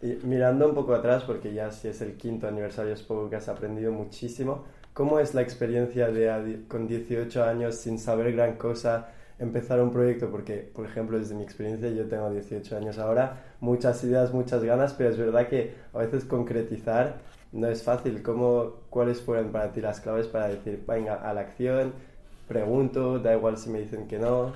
Y 0.00 0.18
mirando 0.26 0.68
un 0.68 0.74
poco 0.74 0.94
atrás, 0.94 1.24
porque 1.24 1.52
ya 1.52 1.70
si 1.70 1.88
es 1.88 2.00
el 2.00 2.14
quinto 2.14 2.48
aniversario, 2.48 2.94
que 3.28 3.36
has 3.36 3.48
aprendido 3.48 3.92
muchísimo. 3.92 4.64
¿Cómo 4.96 5.20
es 5.20 5.34
la 5.34 5.42
experiencia 5.42 6.08
de 6.08 6.64
con 6.68 6.88
18 6.88 7.44
años 7.44 7.74
sin 7.74 7.98
saber 7.98 8.32
gran 8.32 8.56
cosa? 8.56 9.08
empezar 9.38 9.78
un 9.82 9.90
proyecto 9.90 10.30
porque, 10.30 10.70
por 10.74 10.86
ejemplo, 10.86 11.18
desde 11.18 11.34
mi 11.34 11.42
experiencia, 11.42 11.90
yo 11.90 12.08
tengo 12.08 12.30
18 12.30 12.78
años 12.78 12.96
ahora, 12.96 13.44
muchas 13.60 14.02
ideas, 14.04 14.32
muchas 14.32 14.64
ganas, 14.64 14.94
pero 14.94 15.10
es 15.10 15.18
verdad 15.18 15.48
que 15.48 15.74
a 15.92 15.98
veces 15.98 16.24
concretizar 16.24 17.16
no 17.52 17.68
es 17.68 17.82
fácil. 17.82 18.22
¿Cómo, 18.22 18.76
¿Cuáles 18.88 19.20
fueron 19.20 19.52
para 19.52 19.70
ti 19.70 19.82
las 19.82 20.00
claves 20.00 20.28
para 20.28 20.48
decir, 20.48 20.82
venga, 20.88 21.16
a 21.16 21.34
la 21.34 21.42
acción, 21.42 21.92
pregunto, 22.48 23.18
da 23.18 23.34
igual 23.34 23.58
si 23.58 23.68
me 23.68 23.80
dicen 23.80 24.08
que 24.08 24.18
no? 24.18 24.54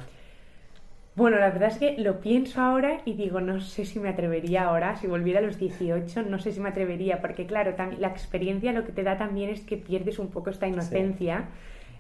Bueno, 1.21 1.39
la 1.39 1.51
verdad 1.51 1.69
es 1.69 1.77
que 1.77 1.99
lo 1.99 2.19
pienso 2.23 2.63
ahora 2.63 3.03
y 3.05 3.13
digo, 3.13 3.43
no 3.43 3.61
sé 3.61 3.85
si 3.85 4.01
me 4.01 4.09
atrevería 4.09 4.65
ahora, 4.65 4.97
si 4.97 5.07
volviera 5.07 5.41
a 5.41 5.43
los 5.43 5.59
18, 5.59 6.23
no 6.23 6.39
sé 6.39 6.51
si 6.51 6.61
me 6.61 6.71
atrevería, 6.71 7.21
porque 7.21 7.45
claro, 7.45 7.75
la 7.99 8.09
experiencia 8.09 8.73
lo 8.73 8.87
que 8.87 8.93
te 8.93 9.03
da 9.03 9.19
también 9.19 9.51
es 9.51 9.61
que 9.61 9.77
pierdes 9.77 10.19
un 10.19 10.29
poco 10.29 10.49
esta 10.49 10.67
inocencia. 10.67 11.45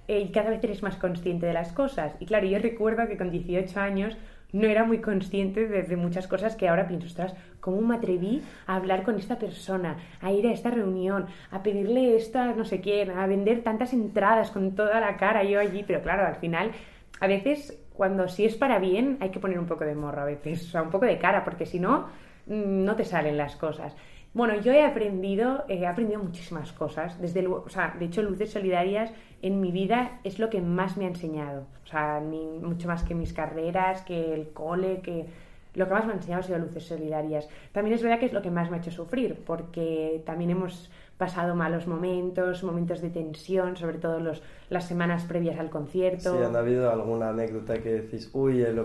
Eh, 0.09 0.21
y 0.21 0.29
cada 0.33 0.49
vez 0.49 0.65
eres 0.65 0.83
más 0.83 0.97
consciente 0.97 1.45
de 1.45 1.53
las 1.53 1.71
cosas. 1.73 2.17
Y 2.19 2.25
claro, 2.25 2.47
yo 2.47 2.59
recuerdo 2.61 3.07
que 3.09 3.19
con 3.19 3.31
18 3.31 3.79
años 3.79 4.17
no 4.53 4.67
era 4.67 4.85
muy 4.85 5.03
consciente 5.03 5.69
de, 5.69 5.97
muchas 5.97 6.27
cosas 6.27 6.57
que 6.57 6.69
ahora 6.69 6.89
pienso, 6.89 7.07
ostras, 7.07 7.35
¿cómo 7.61 7.83
me 7.83 7.97
atreví 7.97 8.43
a 8.67 8.77
hablar 8.77 9.03
con 9.03 9.17
esta 9.17 9.39
persona, 9.39 9.99
a 10.23 10.33
ir 10.33 10.47
a 10.47 10.53
esta 10.53 10.71
reunión, 10.71 11.27
a 11.51 11.63
pedirle 11.63 12.17
esto 12.17 12.39
a 12.39 12.55
no 12.55 12.65
sé 12.65 12.81
quién, 12.81 13.11
a 13.11 13.27
vender 13.27 13.63
tantas 13.65 13.93
entradas 13.93 14.51
con 14.51 14.75
toda 14.75 14.99
la 14.99 15.19
cara 15.19 15.45
yo 15.45 15.61
allí? 15.61 15.85
Pero 15.87 16.01
claro, 16.01 16.27
al 16.27 16.37
final, 16.37 16.73
a 17.21 17.27
veces, 17.27 17.79
cuando 18.01 18.29
si 18.29 18.47
es 18.47 18.57
para 18.57 18.79
bien, 18.79 19.19
hay 19.21 19.29
que 19.29 19.41
poner 19.41 19.59
un 19.59 19.67
poco 19.67 19.85
de 19.85 19.95
morro 19.95 20.23
a 20.23 20.25
veces, 20.25 20.67
o 20.69 20.71
sea, 20.71 20.81
un 20.81 20.89
poco 20.89 21.05
de 21.05 21.19
cara, 21.19 21.45
porque 21.45 21.67
si 21.67 21.79
no, 21.79 22.07
mm, 22.47 22.83
no 22.83 22.97
te 22.97 23.05
salen 23.05 23.37
las 23.37 23.57
cosas. 23.57 23.95
Bueno, 24.33 24.59
yo 24.59 24.73
he 24.73 24.83
aprendido, 24.83 25.67
he 25.69 25.87
aprendido 25.87 26.19
muchísimas 26.23 26.73
cosas. 26.73 27.21
Desde 27.21 27.43
luego, 27.43 27.65
o 27.67 27.69
sea, 27.69 27.95
de 27.99 28.07
hecho, 28.07 28.23
Luces 28.23 28.53
Solidarias 28.53 29.13
en 29.43 29.61
mi 29.61 29.71
vida 29.71 30.19
es 30.25 30.39
lo 30.39 30.49
que 30.49 30.63
más 30.63 30.97
me 30.97 31.05
ha 31.05 31.09
enseñado. 31.09 31.67
O 31.85 31.87
sea, 31.87 32.21
mucho 32.21 32.89
más 32.89 33.03
que 33.03 33.15
mis 33.15 33.35
carreras, 33.35 34.01
que 34.01 34.33
el 34.33 34.49
cole, 34.55 35.03
que 35.03 35.27
lo 35.75 35.87
que 35.87 35.93
más 35.93 36.07
me 36.07 36.15
ha 36.15 36.17
enseñado 36.17 36.41
ha 36.41 36.45
sido 36.47 36.59
Luces 36.59 36.85
Solidarias. 36.85 37.51
También 37.73 37.95
es 37.95 38.03
verdad 38.03 38.19
que 38.19 38.27
es 38.27 38.33
lo 38.33 38.41
que 38.41 38.51
más 38.51 38.71
me 38.71 38.79
ha 38.79 38.81
hecho 38.81 38.93
sufrir, 38.93 39.43
porque 39.45 40.23
también 40.25 40.53
hemos 40.53 40.91
pasado 41.21 41.55
malos 41.55 41.87
momentos, 41.87 42.65
momentos 42.65 43.03
de 43.03 43.11
tensión, 43.11 43.77
sobre 43.77 43.99
todo 43.99 44.21
los, 44.21 44.43
las 44.71 44.89
semanas 44.89 45.25
previas 45.25 45.61
al 45.61 45.69
concierto. 45.69 46.33
Sí, 46.33 46.43
¿han 46.43 46.57
habido 46.57 46.91
alguna 46.91 47.29
anécdota 47.29 47.75
que 47.83 47.91
decís, 47.91 48.31
uy, 48.33 48.63
el 48.63 48.79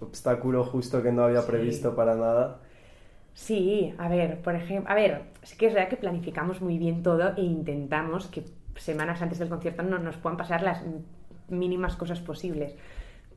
obstáculo 0.00 0.64
justo 0.64 1.02
que 1.02 1.12
no 1.12 1.24
había 1.24 1.46
previsto 1.46 1.94
para 1.94 2.16
nada? 2.16 2.60
Sí, 3.34 3.92
a 3.98 4.08
ver, 4.08 4.40
por 4.40 4.54
ejemplo, 4.54 4.90
a 4.90 4.94
ver, 4.94 5.24
sí 5.42 5.58
que 5.58 5.66
es 5.66 5.74
verdad 5.74 5.90
que 5.90 5.96
planificamos 5.98 6.62
muy 6.62 6.78
bien 6.78 7.02
todo 7.02 7.34
e 7.36 7.42
intentamos 7.42 8.28
que 8.28 8.44
semanas 8.76 9.20
antes 9.20 9.38
del 9.38 9.50
concierto 9.50 9.82
no 9.82 9.98
nos 9.98 10.16
puedan 10.16 10.38
pasar 10.38 10.62
las 10.62 10.82
mínimas 11.48 11.96
cosas 11.96 12.20
posibles. 12.20 12.74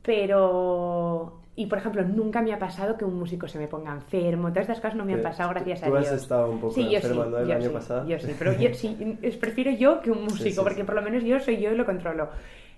Pero, 0.02 1.42
y 1.58 1.66
por 1.66 1.78
ejemplo, 1.78 2.04
nunca 2.04 2.40
me 2.40 2.52
ha 2.52 2.58
pasado 2.60 2.96
que 2.96 3.04
un 3.04 3.18
músico 3.18 3.48
se 3.48 3.58
me 3.58 3.66
ponga 3.66 3.92
enfermo. 3.92 4.48
Todas 4.50 4.68
estas 4.68 4.80
cosas 4.80 4.94
no 4.94 5.04
me 5.04 5.14
han 5.14 5.22
pasado, 5.22 5.50
gracias 5.50 5.82
a 5.82 5.86
Dios. 5.86 5.98
¿Tú 5.98 6.14
has 6.14 6.22
estado 6.22 6.50
un 6.52 6.60
poco 6.60 6.72
sí, 6.72 6.94
enfermo 6.94 7.24
sí, 7.24 7.30
el 7.42 7.50
año 7.50 7.70
pasado? 7.72 8.06
Yo 8.06 8.18
sí, 8.20 8.32
pero 8.38 8.52
yo 8.52 8.72
sí, 8.74 9.18
prefiero 9.40 9.72
yo 9.72 10.00
que 10.00 10.12
un 10.12 10.22
músico, 10.22 10.62
porque 10.62 10.84
por 10.84 10.94
lo 10.94 11.02
menos 11.02 11.24
yo 11.24 11.40
soy 11.40 11.58
yo 11.58 11.72
y 11.72 11.74
lo 11.74 11.84
controlo. 11.84 12.28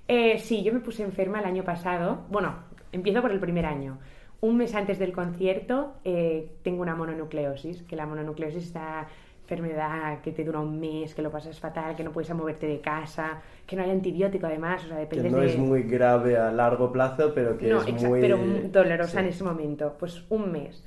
Eh, 0.08 0.38
sí, 0.38 0.62
yo 0.62 0.72
me 0.72 0.80
puse 0.80 1.02
enferma 1.02 1.40
el 1.40 1.44
año 1.44 1.62
pasado. 1.62 2.22
Bueno, 2.30 2.54
empiezo 2.90 3.20
por 3.20 3.32
el 3.32 3.38
primer 3.38 3.66
año 3.66 3.98
un 4.40 4.56
mes 4.56 4.74
antes 4.74 4.98
del 4.98 5.12
concierto 5.12 5.94
eh, 6.04 6.50
tengo 6.62 6.82
una 6.82 6.94
mononucleosis, 6.94 7.82
que 7.82 7.96
la 7.96 8.06
mononucleosis 8.06 8.64
está 8.64 9.08
enfermedad 9.50 10.20
que 10.20 10.30
te 10.30 10.44
dura 10.44 10.60
un 10.60 10.78
mes, 10.78 11.14
que 11.14 11.22
lo 11.22 11.30
pasas 11.30 11.58
fatal, 11.58 11.96
que 11.96 12.04
no 12.04 12.12
puedes 12.12 12.32
moverte 12.32 12.66
de 12.66 12.80
casa, 12.80 13.40
que 13.66 13.74
no 13.74 13.82
hay 13.82 13.90
antibiótico 13.90 14.46
además, 14.46 14.84
o 14.84 14.88
sea, 14.88 14.98
depende 14.98 15.28
que 15.28 15.34
no 15.34 15.42
es 15.42 15.58
muy 15.58 15.82
grave 15.82 16.36
a 16.36 16.52
largo 16.52 16.92
plazo, 16.92 17.32
pero 17.34 17.58
que 17.58 17.68
es 17.68 18.02
muy... 18.02 18.20
pero 18.20 18.38
dolorosa 18.70 19.20
en 19.20 19.26
ese 19.26 19.42
momento, 19.42 19.96
pues 19.98 20.24
un 20.30 20.52
mes. 20.52 20.84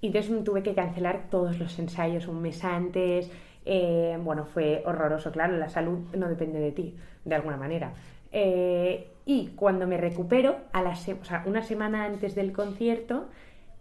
Y 0.00 0.08
entonces 0.08 0.44
tuve 0.44 0.62
que 0.62 0.74
cancelar 0.74 1.28
todos 1.30 1.58
los 1.58 1.78
ensayos 1.78 2.28
un 2.28 2.42
mes 2.42 2.62
antes, 2.62 3.30
eh, 3.64 4.16
bueno, 4.22 4.44
fue 4.44 4.82
horroroso, 4.86 5.32
claro, 5.32 5.56
la 5.56 5.68
salud 5.68 5.98
no 6.16 6.28
depende 6.28 6.60
de 6.60 6.70
ti, 6.70 6.94
de 7.24 7.34
alguna 7.34 7.56
manera. 7.56 7.92
Eh, 8.30 9.08
y 9.24 9.48
cuando 9.56 9.88
me 9.88 9.96
recupero, 9.96 10.58
a 10.72 10.82
la 10.82 10.90
o 10.90 11.24
sea, 11.24 11.42
una 11.46 11.62
semana 11.62 12.04
antes 12.04 12.36
del 12.36 12.52
concierto, 12.52 13.26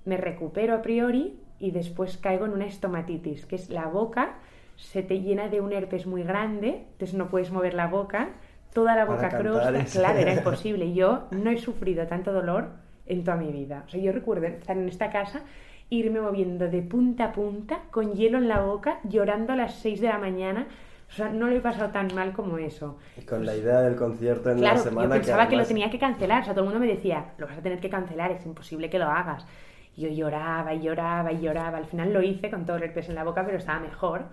me 0.05 0.17
recupero 0.17 0.73
a 0.73 0.81
priori 0.81 1.39
y 1.65 1.71
después 1.71 2.17
caigo 2.17 2.45
en 2.45 2.53
una 2.53 2.65
estomatitis, 2.65 3.45
que 3.45 3.55
es 3.55 3.69
la 3.69 3.87
boca 3.87 4.35
se 4.75 5.03
te 5.03 5.21
llena 5.21 5.47
de 5.47 5.61
un 5.61 5.71
herpes 5.71 6.05
muy 6.05 6.23
grande, 6.23 6.85
entonces 6.91 7.13
no 7.13 7.27
puedes 7.27 7.51
mover 7.51 7.73
la 7.73 7.87
boca, 7.87 8.29
toda 8.73 8.95
la 8.95 9.05
boca 9.05 9.29
crosta, 9.29 9.85
claro, 9.85 10.19
era 10.19 10.33
imposible. 10.37 10.93
Yo 10.93 11.27
no 11.31 11.49
he 11.49 11.57
sufrido 11.57 12.05
tanto 12.07 12.33
dolor 12.33 12.69
en 13.05 13.23
toda 13.23 13.37
mi 13.37 13.51
vida. 13.51 13.83
O 13.87 13.89
sea, 13.89 14.01
yo 14.01 14.11
recuerdo 14.11 14.47
estar 14.47 14.77
en 14.77 14.87
esta 14.87 15.09
casa, 15.09 15.41
irme 15.89 16.19
moviendo 16.19 16.67
de 16.67 16.81
punta 16.81 17.25
a 17.25 17.31
punta, 17.31 17.83
con 17.91 18.13
hielo 18.13 18.37
en 18.37 18.47
la 18.47 18.61
boca, 18.61 18.99
llorando 19.03 19.53
a 19.53 19.55
las 19.55 19.75
6 19.75 20.01
de 20.01 20.07
la 20.07 20.17
mañana, 20.17 20.67
o 21.07 21.13
sea, 21.13 21.29
no 21.29 21.47
lo 21.47 21.55
he 21.55 21.61
pasado 21.61 21.91
tan 21.91 22.13
mal 22.13 22.33
como 22.33 22.57
eso. 22.57 22.97
Y 23.15 23.21
con 23.21 23.45
la 23.45 23.55
idea 23.55 23.79
del 23.81 23.95
concierto 23.95 24.49
en 24.49 24.61
la 24.61 24.75
semana. 24.75 25.15
Yo 25.15 25.21
pensaba 25.21 25.47
que, 25.47 25.55
lo 25.55 25.65
tenía 25.65 25.89
que 25.89 25.99
cancelar. 25.99 26.41
O 26.41 26.45
sea, 26.45 26.53
todo 26.53 26.65
el 26.65 26.71
mundo 26.71 26.85
me 26.85 26.91
decía, 26.91 27.33
lo 27.37 27.45
vas 27.45 27.57
a 27.57 27.61
tener 27.61 27.79
que 27.79 27.89
cancelar, 27.89 28.31
es 28.31 28.45
imposible 28.45 28.89
que 28.89 28.97
lo 28.97 29.05
hagas. 29.05 29.45
Yo 29.95 30.09
lloraba 30.09 30.73
y 30.73 30.81
lloraba 30.81 31.31
y 31.31 31.41
lloraba. 31.41 31.77
Al 31.77 31.85
final 31.85 32.13
lo 32.13 32.21
hice 32.21 32.49
con 32.49 32.65
todo 32.65 32.77
el 32.77 32.83
herpes 32.83 33.09
en 33.09 33.15
la 33.15 33.23
boca, 33.23 33.45
pero 33.45 33.57
estaba 33.57 33.79
mejor. 33.79 34.25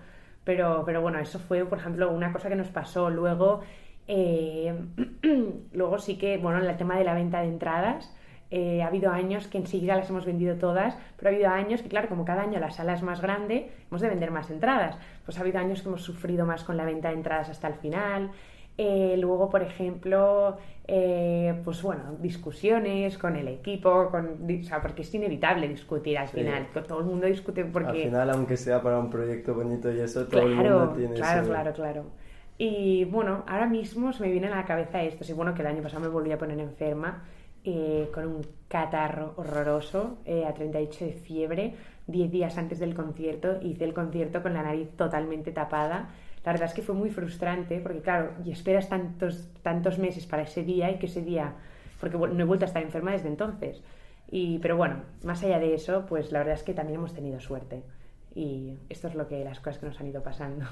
Pero, 0.43 0.83
pero 0.85 1.01
bueno, 1.01 1.19
eso 1.19 1.39
fue, 1.39 1.65
por 1.65 1.77
ejemplo, 1.77 2.11
una 2.11 2.33
cosa 2.33 2.49
que 2.49 2.55
nos 2.55 2.67
pasó. 2.67 3.09
Luego, 3.09 3.61
eh, 4.07 4.73
luego 5.73 5.99
sí 5.99 6.17
que, 6.17 6.37
bueno, 6.37 6.59
en 6.59 6.69
el 6.69 6.77
tema 6.77 6.97
de 6.97 7.05
la 7.05 7.13
venta 7.13 7.41
de 7.41 7.47
entradas 7.47 8.13
eh, 8.55 8.83
ha 8.83 8.87
habido 8.87 9.11
años 9.11 9.47
que 9.47 9.57
enseguida 9.57 9.95
las 9.95 10.11
hemos 10.11 10.25
vendido 10.25 10.55
todas, 10.57 10.95
pero 11.17 11.29
ha 11.29 11.33
habido 11.33 11.49
años 11.49 11.81
que, 11.81 11.89
claro, 11.89 12.07
como 12.07 12.23
cada 12.23 12.43
año 12.43 12.59
la 12.59 12.69
sala 12.69 12.93
es 12.93 13.01
más 13.01 13.19
grande, 13.19 13.71
hemos 13.89 13.99
de 13.99 14.09
vender 14.09 14.29
más 14.29 14.51
entradas. 14.51 14.95
Pues 15.25 15.39
ha 15.39 15.41
habido 15.41 15.57
años 15.59 15.81
que 15.81 15.87
hemos 15.87 16.03
sufrido 16.03 16.45
más 16.45 16.63
con 16.63 16.77
la 16.77 16.85
venta 16.85 17.07
de 17.07 17.15
entradas 17.15 17.49
hasta 17.49 17.67
el 17.67 17.73
final. 17.73 18.29
Eh, 18.77 19.15
luego, 19.19 19.49
por 19.49 19.61
ejemplo, 19.61 20.57
eh, 20.87 21.61
pues 21.63 21.81
bueno, 21.83 22.15
discusiones 22.19 23.17
con 23.17 23.35
el 23.35 23.47
equipo, 23.47 24.09
con, 24.09 24.39
o 24.49 24.63
sea, 24.63 24.81
porque 24.81 25.03
es 25.03 25.13
inevitable 25.13 25.67
discutir 25.67 26.17
al 26.17 26.27
final. 26.27 26.67
Todo 26.87 26.99
el 26.99 27.05
mundo 27.05 27.27
discute 27.27 27.65
porque... 27.65 27.89
Al 27.89 28.09
final, 28.09 28.29
aunque 28.31 28.57
sea 28.57 28.81
para 28.81 28.99
un 28.99 29.09
proyecto 29.09 29.53
bonito 29.53 29.91
y 29.91 29.99
eso, 29.99 30.25
todo 30.27 30.41
el 30.41 30.55
mundo 30.55 30.93
tiene 30.95 31.15
Claro, 31.15 31.47
claro, 31.47 31.73
claro. 31.73 32.05
Y 32.57 33.05
bueno, 33.05 33.43
ahora 33.47 33.67
mismo 33.67 34.13
se 34.13 34.23
me 34.23 34.31
viene 34.31 34.47
a 34.47 34.55
la 34.55 34.65
cabeza 34.65 35.01
esto. 35.03 35.23
Sí, 35.23 35.33
bueno, 35.33 35.53
que 35.53 35.61
el 35.61 35.67
año 35.67 35.81
pasado 35.81 36.01
me 36.01 36.07
volví 36.07 36.31
a 36.31 36.37
poner 36.37 36.59
enferma 36.59 37.23
eh, 37.63 38.09
con 38.13 38.27
un 38.27 38.41
catarro 38.67 39.33
horroroso 39.37 40.17
eh, 40.25 40.45
a 40.45 40.53
38 40.53 41.05
de 41.05 41.13
fiebre, 41.13 41.75
10 42.07 42.31
días 42.31 42.57
antes 42.57 42.79
del 42.79 42.93
concierto. 42.93 43.59
Hice 43.61 43.85
el 43.85 43.93
concierto 43.93 44.41
con 44.41 44.53
la 44.53 44.63
nariz 44.63 44.89
totalmente 44.97 45.51
tapada. 45.51 46.09
La 46.45 46.51
verdad 46.51 46.67
es 46.67 46.73
que 46.73 46.81
fue 46.81 46.95
muy 46.95 47.09
frustrante 47.09 47.79
porque, 47.79 48.01
claro, 48.01 48.31
y 48.43 48.51
esperas 48.51 48.89
tantos, 48.89 49.47
tantos 49.61 49.97
meses 49.97 50.25
para 50.25 50.43
ese 50.43 50.63
día 50.63 50.91
y 50.91 50.99
que 50.99 51.05
ese 51.05 51.21
día, 51.21 51.53
porque 51.99 52.17
no 52.17 52.39
he 52.39 52.45
vuelto 52.45 52.65
a 52.65 52.67
estar 52.67 52.83
enferma 52.83 53.11
desde 53.11 53.29
entonces. 53.29 53.81
Y, 54.29 54.59
pero 54.59 54.75
bueno, 54.75 54.97
más 55.23 55.43
allá 55.43 55.59
de 55.59 55.73
eso, 55.73 56.05
pues 56.07 56.31
la 56.31 56.39
verdad 56.39 56.55
es 56.55 56.63
que 56.63 56.73
también 56.73 56.99
hemos 56.99 57.13
tenido 57.13 57.39
suerte 57.39 57.83
y 58.35 58.79
esto 58.89 59.07
es 59.07 59.15
lo 59.15 59.27
que 59.27 59.43
las 59.43 59.59
cosas 59.59 59.77
que 59.77 59.85
nos 59.85 59.99
han 59.99 60.07
ido 60.07 60.23
pasando. 60.23 60.65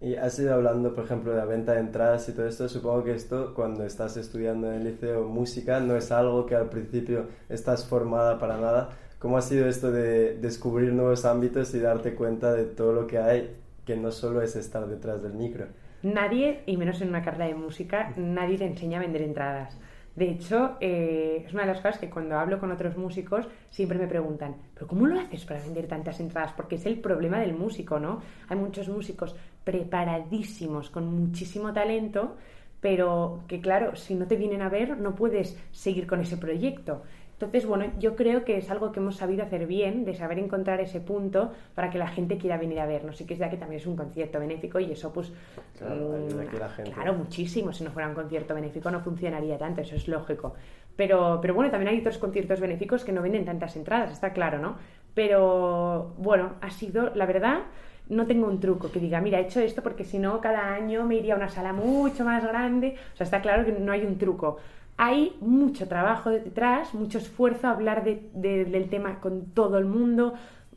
Y 0.00 0.16
has 0.16 0.38
ido 0.38 0.54
hablando, 0.54 0.94
por 0.94 1.04
ejemplo, 1.04 1.32
de 1.32 1.38
la 1.38 1.46
venta 1.46 1.72
de 1.72 1.80
entradas 1.80 2.28
y 2.28 2.32
todo 2.32 2.46
esto. 2.46 2.68
Supongo 2.68 3.04
que 3.04 3.14
esto, 3.14 3.54
cuando 3.54 3.84
estás 3.84 4.16
estudiando 4.18 4.70
en 4.70 4.82
el 4.82 4.84
liceo 4.84 5.24
música, 5.24 5.80
no 5.80 5.96
es 5.96 6.12
algo 6.12 6.44
que 6.44 6.54
al 6.54 6.68
principio 6.68 7.28
estás 7.48 7.86
formada 7.86 8.38
para 8.38 8.58
nada. 8.58 8.90
¿Cómo 9.18 9.38
ha 9.38 9.42
sido 9.42 9.66
esto 9.66 9.90
de 9.90 10.36
descubrir 10.36 10.92
nuevos 10.92 11.24
ámbitos 11.24 11.74
y 11.74 11.80
darte 11.80 12.14
cuenta 12.14 12.52
de 12.52 12.64
todo 12.64 12.92
lo 12.92 13.06
que 13.06 13.16
hay, 13.16 13.56
que 13.86 13.96
no 13.96 14.10
solo 14.10 14.42
es 14.42 14.56
estar 14.56 14.86
detrás 14.86 15.22
del 15.22 15.32
micro? 15.32 15.68
Nadie, 16.02 16.62
y 16.66 16.76
menos 16.76 17.00
en 17.00 17.08
una 17.08 17.22
carrera 17.22 17.46
de 17.46 17.54
música, 17.54 18.12
nadie 18.16 18.58
te 18.58 18.66
enseña 18.66 18.98
a 18.98 19.00
vender 19.00 19.22
entradas 19.22 19.78
De 20.14 20.30
hecho, 20.30 20.76
eh, 20.80 21.44
es 21.46 21.52
una 21.52 21.62
de 21.62 21.68
las 21.68 21.80
cosas 21.80 21.98
que 21.98 22.10
cuando 22.10 22.38
hablo 22.38 22.58
con 22.58 22.70
otros 22.70 22.96
músicos 22.96 23.48
siempre 23.70 23.98
me 23.98 24.06
preguntan, 24.06 24.56
¿pero 24.74 24.86
cómo 24.86 25.06
lo 25.06 25.18
haces 25.18 25.44
para 25.44 25.60
vender 25.62 25.86
tantas 25.86 26.20
entradas? 26.20 26.52
Porque 26.52 26.76
es 26.76 26.86
el 26.86 27.00
problema 27.00 27.38
del 27.38 27.54
músico, 27.54 27.98
¿no? 27.98 28.20
Hay 28.48 28.56
muchos 28.56 28.88
músicos 28.88 29.36
preparadísimos, 29.64 30.90
con 30.90 31.06
muchísimo 31.06 31.72
talento, 31.72 32.36
pero 32.80 33.42
que 33.48 33.60
claro, 33.60 33.96
si 33.96 34.14
no 34.14 34.26
te 34.26 34.36
vienen 34.36 34.62
a 34.62 34.68
ver, 34.68 34.98
no 34.98 35.14
puedes 35.14 35.58
seguir 35.72 36.06
con 36.06 36.20
ese 36.20 36.36
proyecto. 36.36 37.02
Entonces, 37.38 37.66
bueno, 37.66 37.92
yo 37.98 38.16
creo 38.16 38.44
que 38.44 38.56
es 38.56 38.70
algo 38.70 38.92
que 38.92 39.00
hemos 39.00 39.16
sabido 39.16 39.42
hacer 39.42 39.66
bien, 39.66 40.06
de 40.06 40.14
saber 40.14 40.38
encontrar 40.38 40.80
ese 40.80 41.00
punto 41.00 41.52
para 41.74 41.90
que 41.90 41.98
la 41.98 42.08
gente 42.08 42.38
quiera 42.38 42.56
venir 42.56 42.80
a 42.80 42.86
vernos. 42.86 43.20
Y 43.20 43.26
que 43.26 43.34
es 43.34 43.40
ya 43.40 43.50
que 43.50 43.58
también 43.58 43.78
es 43.78 43.86
un 43.86 43.94
concierto 43.94 44.40
benéfico 44.40 44.80
y 44.80 44.90
eso, 44.90 45.12
pues. 45.12 45.30
Claro, 45.76 46.16
mm, 46.18 46.58
la 46.58 46.68
gente. 46.70 46.92
claro, 46.92 47.12
muchísimo. 47.12 47.74
Si 47.74 47.84
no 47.84 47.90
fuera 47.90 48.08
un 48.08 48.14
concierto 48.14 48.54
benéfico 48.54 48.90
no 48.90 49.00
funcionaría 49.00 49.58
tanto, 49.58 49.82
eso 49.82 49.96
es 49.96 50.08
lógico. 50.08 50.54
Pero, 50.96 51.38
pero 51.42 51.52
bueno, 51.52 51.70
también 51.70 51.92
hay 51.92 52.00
otros 52.00 52.16
conciertos 52.16 52.58
benéficos 52.58 53.04
que 53.04 53.12
no 53.12 53.20
venden 53.20 53.44
tantas 53.44 53.76
entradas, 53.76 54.12
está 54.12 54.32
claro, 54.32 54.58
¿no? 54.58 54.76
Pero 55.14 56.14
bueno, 56.16 56.54
ha 56.62 56.70
sido, 56.70 57.14
la 57.14 57.26
verdad, 57.26 57.64
no 58.08 58.26
tengo 58.26 58.46
un 58.46 58.60
truco 58.60 58.90
que 58.90 58.98
diga, 58.98 59.20
mira, 59.20 59.40
he 59.40 59.42
hecho 59.42 59.60
esto 59.60 59.82
porque 59.82 60.04
si 60.04 60.18
no, 60.18 60.40
cada 60.40 60.72
año 60.72 61.04
me 61.04 61.16
iría 61.16 61.34
a 61.34 61.36
una 61.36 61.50
sala 61.50 61.74
mucho 61.74 62.24
más 62.24 62.42
grande. 62.46 62.96
O 63.12 63.16
sea, 63.16 63.24
está 63.24 63.42
claro 63.42 63.66
que 63.66 63.72
no 63.72 63.92
hay 63.92 64.06
un 64.06 64.16
truco 64.16 64.56
hay 64.96 65.36
mucho 65.40 65.88
trabajo 65.88 66.30
detrás, 66.30 66.94
mucho 66.94 67.18
esfuerzo, 67.18 67.68
hablar 67.68 68.04
del 68.04 68.88
tema 68.88 69.20
con 69.20 69.46
todo 69.46 69.78
el 69.78 69.84
mundo, 69.84 70.34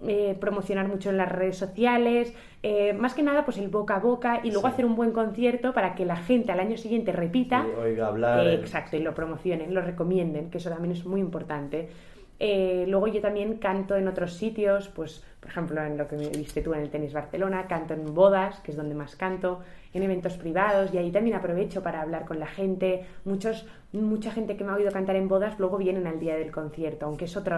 eh, 0.08 0.38
promocionar 0.40 0.88
mucho 0.88 1.10
en 1.10 1.18
las 1.18 1.30
redes 1.30 1.58
sociales, 1.58 2.34
eh, 2.64 2.94
más 2.94 3.14
que 3.14 3.22
nada 3.22 3.44
pues 3.44 3.58
el 3.58 3.68
boca 3.68 3.98
a 3.98 4.00
boca 4.00 4.40
y 4.44 4.52
luego 4.52 4.68
hacer 4.68 4.86
un 4.86 4.96
buen 4.96 5.12
concierto 5.12 5.74
para 5.74 5.94
que 5.94 6.06
la 6.06 6.16
gente 6.16 6.52
al 6.52 6.60
año 6.62 6.78
siguiente 6.78 7.12
repita. 7.12 7.66
oiga 7.78 8.08
hablar. 8.08 8.48
Eh, 8.48 8.54
exacto, 8.56 8.96
y 8.96 9.02
lo 9.02 9.14
promocionen, 9.14 9.74
lo 9.74 9.82
recomienden, 9.82 10.50
que 10.50 10.58
eso 10.58 10.70
también 10.70 10.94
es 10.94 11.06
muy 11.06 11.20
importante. 11.22 11.90
luego 12.40 13.08
yo 13.08 13.20
también 13.20 13.58
canto 13.58 13.98
en 13.98 14.08
otros 14.08 14.34
sitios, 14.34 14.88
pues 14.90 15.24
por 15.40 15.50
ejemplo 15.50 15.82
en 15.84 15.98
lo 15.98 16.08
que 16.08 16.16
me 16.16 16.30
viste 16.30 16.62
tú 16.62 16.74
en 16.74 16.82
el 16.82 16.90
Tenis 16.90 17.12
Barcelona, 17.14 17.68
canto 17.68 17.94
en 17.94 18.14
bodas, 18.14 18.60
que 18.62 18.72
es 18.72 18.78
donde 18.78 18.96
más 18.96 19.18
canto, 19.18 19.60
en 19.94 20.04
eventos 20.04 20.38
privados 20.38 20.94
y 20.94 20.98
ahí 20.98 21.12
también 21.12 21.36
aprovecho 21.36 21.82
para 21.82 22.02
hablar 22.02 22.26
con 22.26 22.40
la 22.40 22.48
gente. 22.48 23.06
Muchos, 23.26 23.68
mucha 23.92 24.32
gente 24.32 24.56
que 24.56 24.64
me 24.64 24.72
ha 24.72 24.76
oído 24.76 24.92
cantar 24.92 25.16
en 25.16 25.28
bodas 25.28 25.60
luego 25.60 25.78
vienen 25.78 26.08
al 26.08 26.20
día 26.20 26.36
del 26.36 26.52
concierto, 26.52 27.06
aunque 27.06 27.26
es 27.26 27.36
otro, 27.36 27.58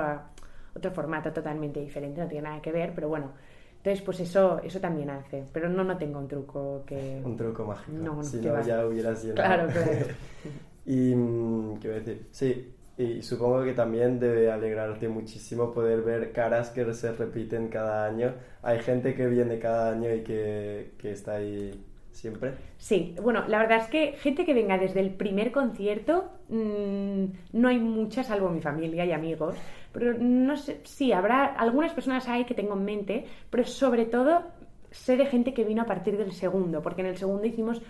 otro 0.76 0.92
formato 0.92 1.32
totalmente 1.32 1.80
diferente, 1.80 2.22
no 2.22 2.28
tiene 2.28 2.50
nada 2.50 2.62
que 2.62 2.72
ver, 2.72 2.94
pero 2.96 3.10
bueno. 3.10 3.32
Entonces, 3.78 4.04
pues 4.04 4.20
eso, 4.20 4.62
eso 4.64 4.80
también 4.80 5.10
hace. 5.10 5.44
Pero 5.52 5.68
no, 5.68 5.84
no 5.84 5.98
tengo 5.98 6.20
un 6.20 6.28
truco 6.28 6.84
que... 6.86 7.20
Un 7.26 7.36
truco 7.36 7.66
mágico. 7.66 7.98
No, 7.98 8.24
si 8.24 8.38
no, 8.38 8.62
ya 8.62 8.86
hubieras 8.86 9.20
sido 9.20 9.34
Claro, 9.34 9.68
claro. 9.72 9.92
y, 10.86 11.16
mm, 11.16 11.80
¿qué 11.80 11.88
voy 11.88 11.98
a 11.98 12.00
decir? 12.00 12.28
Sí, 12.30 12.76
y 12.98 13.24
supongo 13.24 13.64
que 13.64 13.74
también 13.74 14.20
debe 14.20 14.52
alegrarte 14.52 15.08
muchísimo 15.08 15.74
poder 15.74 16.04
ver 16.04 16.32
caras 16.32 16.70
que 16.70 16.94
se 16.94 17.12
repiten 17.12 17.70
cada 17.70 18.06
año. 18.06 18.36
Hay 18.62 18.80
gente 18.82 19.16
que 19.16 19.26
viene 19.26 19.58
cada 19.58 19.92
año 19.92 20.14
y 20.14 20.22
que, 20.22 20.92
que 21.00 21.12
está 21.12 21.38
ahí 21.38 21.84
siempre. 22.12 22.54
Sí, 22.78 23.16
bueno, 23.22 23.48
la 23.48 23.60
verdad 23.60 23.80
es 23.80 23.88
que 23.88 24.14
gente 24.14 24.46
que 24.46 24.54
venga 24.54 24.78
desde 24.78 25.00
el 25.00 25.12
primer 25.12 25.52
concierto, 25.52 26.30
mm, 26.50 27.26
no 27.54 27.68
hay 27.68 27.80
muchas, 27.80 28.28
salvo 28.28 28.50
mi 28.50 28.62
familia 28.62 29.06
y 29.06 29.12
amigos, 29.12 29.56
pero 29.92 30.14
no 30.18 30.58
sé, 30.58 30.82
sí, 30.84 31.12
habrá 31.12 31.46
algunas 31.46 31.94
personas 31.94 32.28
hay 32.28 32.46
que 32.46 32.54
tengo 32.54 32.74
en 32.74 32.86
mente, 32.86 33.26
pero 33.50 33.64
sobre 33.64 34.06
todo 34.06 34.44
sé 34.92 35.16
de 35.18 35.26
gente 35.26 35.54
que 35.54 35.64
vino 35.64 35.82
a 35.82 35.86
partir 35.86 36.18
del 36.18 36.34
segundo, 36.34 36.82
porque 36.82 37.02
en 37.02 37.08
el 37.08 37.18
segundo 37.18 37.46
hicimos, 37.46 37.82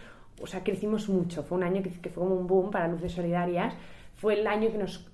o 0.41 0.47
sea, 0.47 0.63
crecimos 0.63 1.10
mucho, 1.10 1.43
fue 1.43 1.57
un 1.57 1.63
año 1.63 1.81
que, 1.81 1.89
que 1.89 2.10
fue 2.10 2.23
como 2.23 2.36
un 2.36 2.47
boom 2.47 2.71
para 2.71 2.88
Luces 2.88 3.13
Solidarias, 3.13 3.75
fue 4.13 4.39
el 4.39 4.47
año 4.47 4.71
que 4.71 4.77
nos 4.77 5.12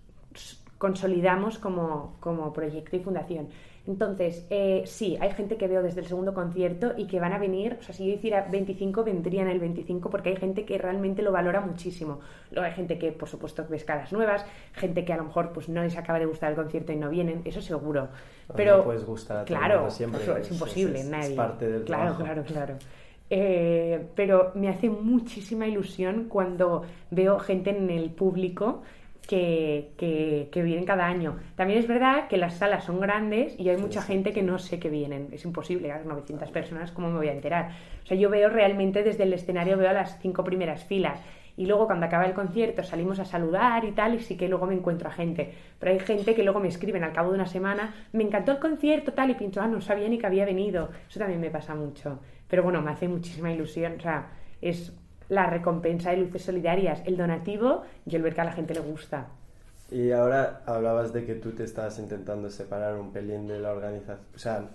consolidamos 0.77 1.57
como, 1.57 2.15
como 2.19 2.53
proyecto 2.53 2.95
y 2.95 2.99
fundación. 2.99 3.47
Entonces, 3.87 4.45
eh, 4.49 4.83
sí, 4.85 5.17
hay 5.21 5.31
gente 5.31 5.55
que 5.55 5.67
veo 5.67 5.81
desde 5.81 6.01
el 6.01 6.07
segundo 6.07 6.33
concierto 6.33 6.93
y 6.97 7.07
que 7.07 7.21
van 7.21 7.31
a 7.31 7.37
venir, 7.37 7.77
o 7.79 7.83
sea, 7.83 7.95
si 7.95 8.05
yo 8.05 8.13
hiciera 8.13 8.45
25, 8.51 9.03
vendrían 9.05 9.47
el 9.47 9.59
25 9.59 10.09
porque 10.09 10.29
hay 10.29 10.35
gente 10.35 10.65
que 10.65 10.77
realmente 10.77 11.21
lo 11.21 11.31
valora 11.31 11.61
muchísimo. 11.61 12.19
Luego 12.51 12.67
hay 12.67 12.73
gente 12.73 12.99
que, 12.99 13.13
por 13.13 13.29
supuesto, 13.29 13.65
ves 13.69 13.85
caras 13.85 14.11
nuevas, 14.11 14.45
gente 14.73 15.05
que 15.05 15.13
a 15.13 15.17
lo 15.17 15.23
mejor 15.23 15.53
pues 15.53 15.69
no 15.69 15.81
les 15.81 15.97
acaba 15.97 16.19
de 16.19 16.25
gustar 16.25 16.51
el 16.51 16.57
concierto 16.57 16.91
y 16.91 16.97
no 16.97 17.09
vienen, 17.09 17.41
eso 17.45 17.61
seguro. 17.61 18.09
Pero, 18.55 18.77
no 18.77 18.83
puedes 18.83 19.05
gustar 19.05 19.45
claro, 19.45 19.89
siempre. 19.89 20.21
es, 20.41 20.51
imposible, 20.51 21.03
nadie. 21.05 21.29
Es 21.29 21.35
parte 21.35 21.69
del 21.69 21.83
claro, 21.85 22.17
Claro, 22.17 22.43
claro, 22.43 22.75
eh, 23.29 24.07
pero 24.15 24.51
me 24.55 24.69
hace 24.69 24.89
muchísima 24.89 25.67
ilusión 25.67 26.25
cuando 26.29 26.83
veo 27.11 27.39
gente 27.39 27.69
en 27.69 27.89
el 27.89 28.09
público 28.09 28.81
que, 29.27 29.91
que, 30.51 30.63
vienen 30.63 30.85
cada 30.85 31.05
año. 31.05 31.37
También 31.55 31.79
es 31.79 31.87
verdad 31.87 32.27
que 32.27 32.37
las 32.37 32.55
salas 32.55 32.85
son 32.85 32.99
grandes 32.99 33.59
y 33.59 33.69
hay 33.69 33.77
mucha 33.77 34.01
gente 34.01 34.31
que 34.31 34.41
no 34.41 34.57
sé 34.57 34.79
que 34.79 34.89
vienen. 34.89 35.27
Es 35.31 35.43
imposible, 35.43 35.91
a 35.91 35.99
900 35.99 36.49
personas, 36.49 36.91
¿cómo 36.91 37.09
me 37.09 37.17
voy 37.17 37.27
a 37.27 37.33
enterar? 37.33 37.71
O 38.03 38.07
sea, 38.07 38.17
yo 38.17 38.29
veo 38.29 38.49
realmente 38.49 39.03
desde 39.03 39.23
el 39.23 39.33
escenario, 39.33 39.77
veo 39.77 39.91
las 39.91 40.19
cinco 40.21 40.43
primeras 40.43 40.85
filas. 40.85 41.19
Y 41.57 41.65
luego 41.65 41.87
cuando 41.87 42.05
acaba 42.05 42.25
el 42.25 42.33
concierto 42.33 42.83
salimos 42.83 43.19
a 43.19 43.25
saludar 43.25 43.83
y 43.83 43.91
tal, 43.91 44.15
y 44.15 44.19
sí 44.19 44.37
que 44.37 44.47
luego 44.47 44.67
me 44.67 44.75
encuentro 44.75 45.09
a 45.09 45.11
gente. 45.11 45.53
Pero 45.79 45.91
hay 45.91 45.99
gente 45.99 46.35
que 46.35 46.43
luego 46.43 46.59
me 46.59 46.67
escriben 46.67 47.03
al 47.03 47.13
cabo 47.13 47.29
de 47.29 47.35
una 47.35 47.47
semana, 47.47 47.95
me 48.13 48.23
encantó 48.23 48.51
el 48.51 48.59
concierto, 48.59 49.11
tal, 49.13 49.31
y 49.31 49.33
pincho, 49.33 49.59
ah, 49.59 49.67
no 49.67 49.81
sabía 49.81 50.07
ni 50.07 50.19
que 50.19 50.27
había 50.27 50.45
venido. 50.45 50.89
Eso 51.09 51.19
también 51.19 51.41
me 51.41 51.49
pasa 51.49 51.75
mucho. 51.75 52.19
Pero 52.47 52.63
bueno, 52.63 52.81
me 52.81 52.91
hace 52.91 53.07
muchísima 53.07 53.51
ilusión. 53.51 53.95
O 53.97 53.99
sea, 53.99 54.29
es 54.61 54.93
la 55.29 55.47
recompensa 55.47 56.11
de 56.11 56.17
Luces 56.17 56.43
Solidarias, 56.43 57.01
el 57.05 57.17
donativo 57.17 57.83
y 58.05 58.15
el 58.15 58.21
ver 58.21 58.35
que 58.35 58.41
a 58.41 58.45
la 58.45 58.53
gente 58.53 58.73
le 58.73 58.81
gusta. 58.81 59.27
Y 59.89 60.11
ahora 60.11 60.61
hablabas 60.65 61.13
de 61.13 61.25
que 61.25 61.35
tú 61.35 61.51
te 61.51 61.63
estás 61.63 61.97
intentando 61.99 62.49
separar 62.49 62.97
un 62.97 63.11
pelín 63.11 63.47
de 63.47 63.59
la 63.59 63.71
organización, 63.71 64.19
o 64.35 64.39
sea, 64.39 64.69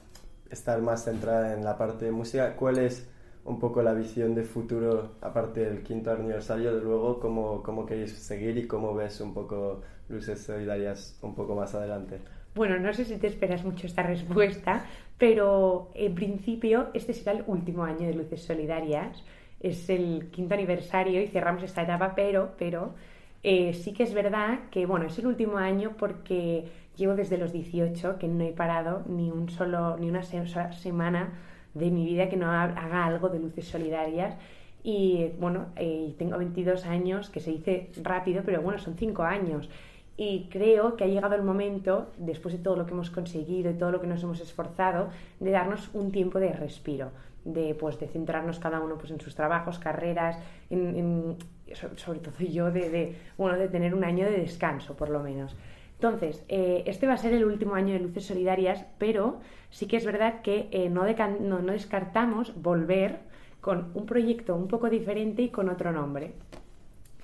estar 0.51 0.81
más 0.81 1.05
centrada 1.05 1.53
en 1.55 1.65
la 1.65 1.77
parte 1.77 2.07
de 2.07 2.13
música. 2.13 2.57
¿Cuál 2.57 2.79
es 2.79 3.09
un 3.45 3.59
poco 3.59 3.83
la 3.83 3.93
visión 3.93 4.35
de 4.35 4.45
futuro, 4.45 5.13
aparte 5.21 5.65
del 5.65 5.83
quinto 5.83 6.13
aniversario, 6.13 6.75
de 6.75 6.81
luego, 6.81 7.19
cómo, 7.21 7.63
cómo 7.63 7.85
queréis 7.85 8.13
seguir 8.13 8.57
y 8.57 8.67
cómo 8.67 8.95
ves 8.95 9.21
un 9.21 9.35
poco 9.35 9.83
Luces 10.09 10.41
Solidarias 10.43 11.19
un 11.23 11.35
poco 11.35 11.55
más 11.55 11.75
adelante? 11.75 12.19
Bueno, 12.55 12.79
no 12.79 12.93
sé 12.93 13.05
si 13.05 13.17
te 13.17 13.27
esperas 13.27 13.65
mucho 13.65 13.87
esta 13.87 14.03
respuesta, 14.03 14.85
pero 15.19 15.91
en 15.95 16.15
principio 16.15 16.89
este 16.95 17.15
será 17.15 17.33
el 17.33 17.45
último 17.47 17.85
año 17.85 18.07
de 18.07 18.15
Luces 18.15 18.43
Solidarias 18.43 19.25
es 19.63 19.89
el 19.89 20.29
quinto 20.31 20.55
aniversario 20.55 21.23
y 21.23 21.29
cerramos 21.29 21.63
esta 21.63 21.83
etapa, 21.83 22.15
pero, 22.15 22.53
pero 22.59 22.95
eh, 23.43 23.73
sí 23.75 23.93
que 23.93 24.03
es 24.03 24.13
verdad 24.13 24.61
que, 24.71 24.87
bueno, 24.87 25.07
es 25.07 25.19
el 25.19 25.27
último 25.27 25.57
año 25.57 25.93
porque 25.99 26.65
llevo 26.97 27.15
desde 27.15 27.39
los 27.39 27.53
18 27.53 28.19
que 28.19 28.29
no 28.29 28.45
he 28.45 28.53
parado 28.53 29.03
ni 29.07 29.31
un 29.31 29.49
solo, 29.49 29.97
ni 29.99 30.09
una 30.09 30.23
semana 30.23 31.33
de 31.75 31.91
mi 31.91 32.05
vida 32.05 32.29
que 32.29 32.37
no 32.37 32.51
haga 32.51 33.07
algo 33.07 33.29
de 33.29 33.39
luces 33.39 33.67
solidarias. 33.67 34.37
Y 34.85 35.31
bueno, 35.39 35.67
eh, 35.77 36.13
tengo 36.19 36.39
22 36.39 36.85
años, 36.87 37.31
que 37.31 37.39
se 37.41 37.53
dice 37.53 37.91
rápido, 38.03 38.43
pero 38.45 38.61
bueno, 38.63 38.81
son 38.81 38.97
5 38.97 39.23
años. 39.23 39.71
Y 40.17 40.49
creo 40.51 40.97
que 40.97 41.05
ha 41.05 41.07
llegado 41.07 41.37
el 41.37 41.43
momento, 41.43 42.09
después 42.19 42.55
de 42.55 42.63
todo 42.63 42.77
lo 42.77 42.85
que 42.85 42.93
hemos 42.93 43.11
conseguido 43.11 43.71
y 43.71 43.75
todo 43.75 43.93
lo 43.93 44.01
que 44.01 44.09
nos 44.09 44.23
hemos 44.23 44.41
esforzado, 44.41 45.09
de 45.41 45.51
darnos 45.53 45.89
un 45.95 46.11
tiempo 46.11 46.41
de 46.41 46.53
respiro 46.53 47.11
de, 47.45 47.75
pues, 47.75 47.99
de 47.99 48.09
centrarnos 48.09 48.59
cada 48.59 48.81
uno 48.81 48.97
pues, 48.99 49.11
en 49.11 49.21
sus 49.21 49.35
trabajos, 49.35 49.79
carreras, 49.79 50.39
sobre 51.97 52.21
todo 52.21 52.39
yo, 52.39 52.71
de, 52.71 53.17
bueno, 53.37 53.59
de 53.59 53.69
tener 53.69 53.95
un 53.95 54.05
año 54.05 54.27
de 54.27 54.39
descanso, 54.39 54.97
por 54.97 55.09
lo 55.09 55.21
menos. 55.21 55.57
Entonces, 56.03 56.45
eh, 56.49 56.83
este 56.87 57.07
va 57.07 57.13
a 57.13 57.17
ser 57.17 57.33
el 57.33 57.45
último 57.45 57.77
año 57.77 57.93
de 57.93 58.01
Luces 58.01 58.27
Solidarias, 58.27 58.85
pero 58.99 59.39
sí 59.71 59.87
que 59.87 59.97
es 59.97 60.05
verdad 60.05 60.43
que 60.43 60.69
eh, 60.73 60.89
no, 60.91 61.05
descartamos 61.05 62.61
volver 62.61 63.21
con 63.61 63.93
un 63.95 64.05
proyecto 64.05 64.57
un 64.57 64.67
poco 64.67 64.91
diferente 64.91 65.43
y 65.43 65.51
con 65.51 65.69
otro 65.69 65.93
nombre. 65.93 66.35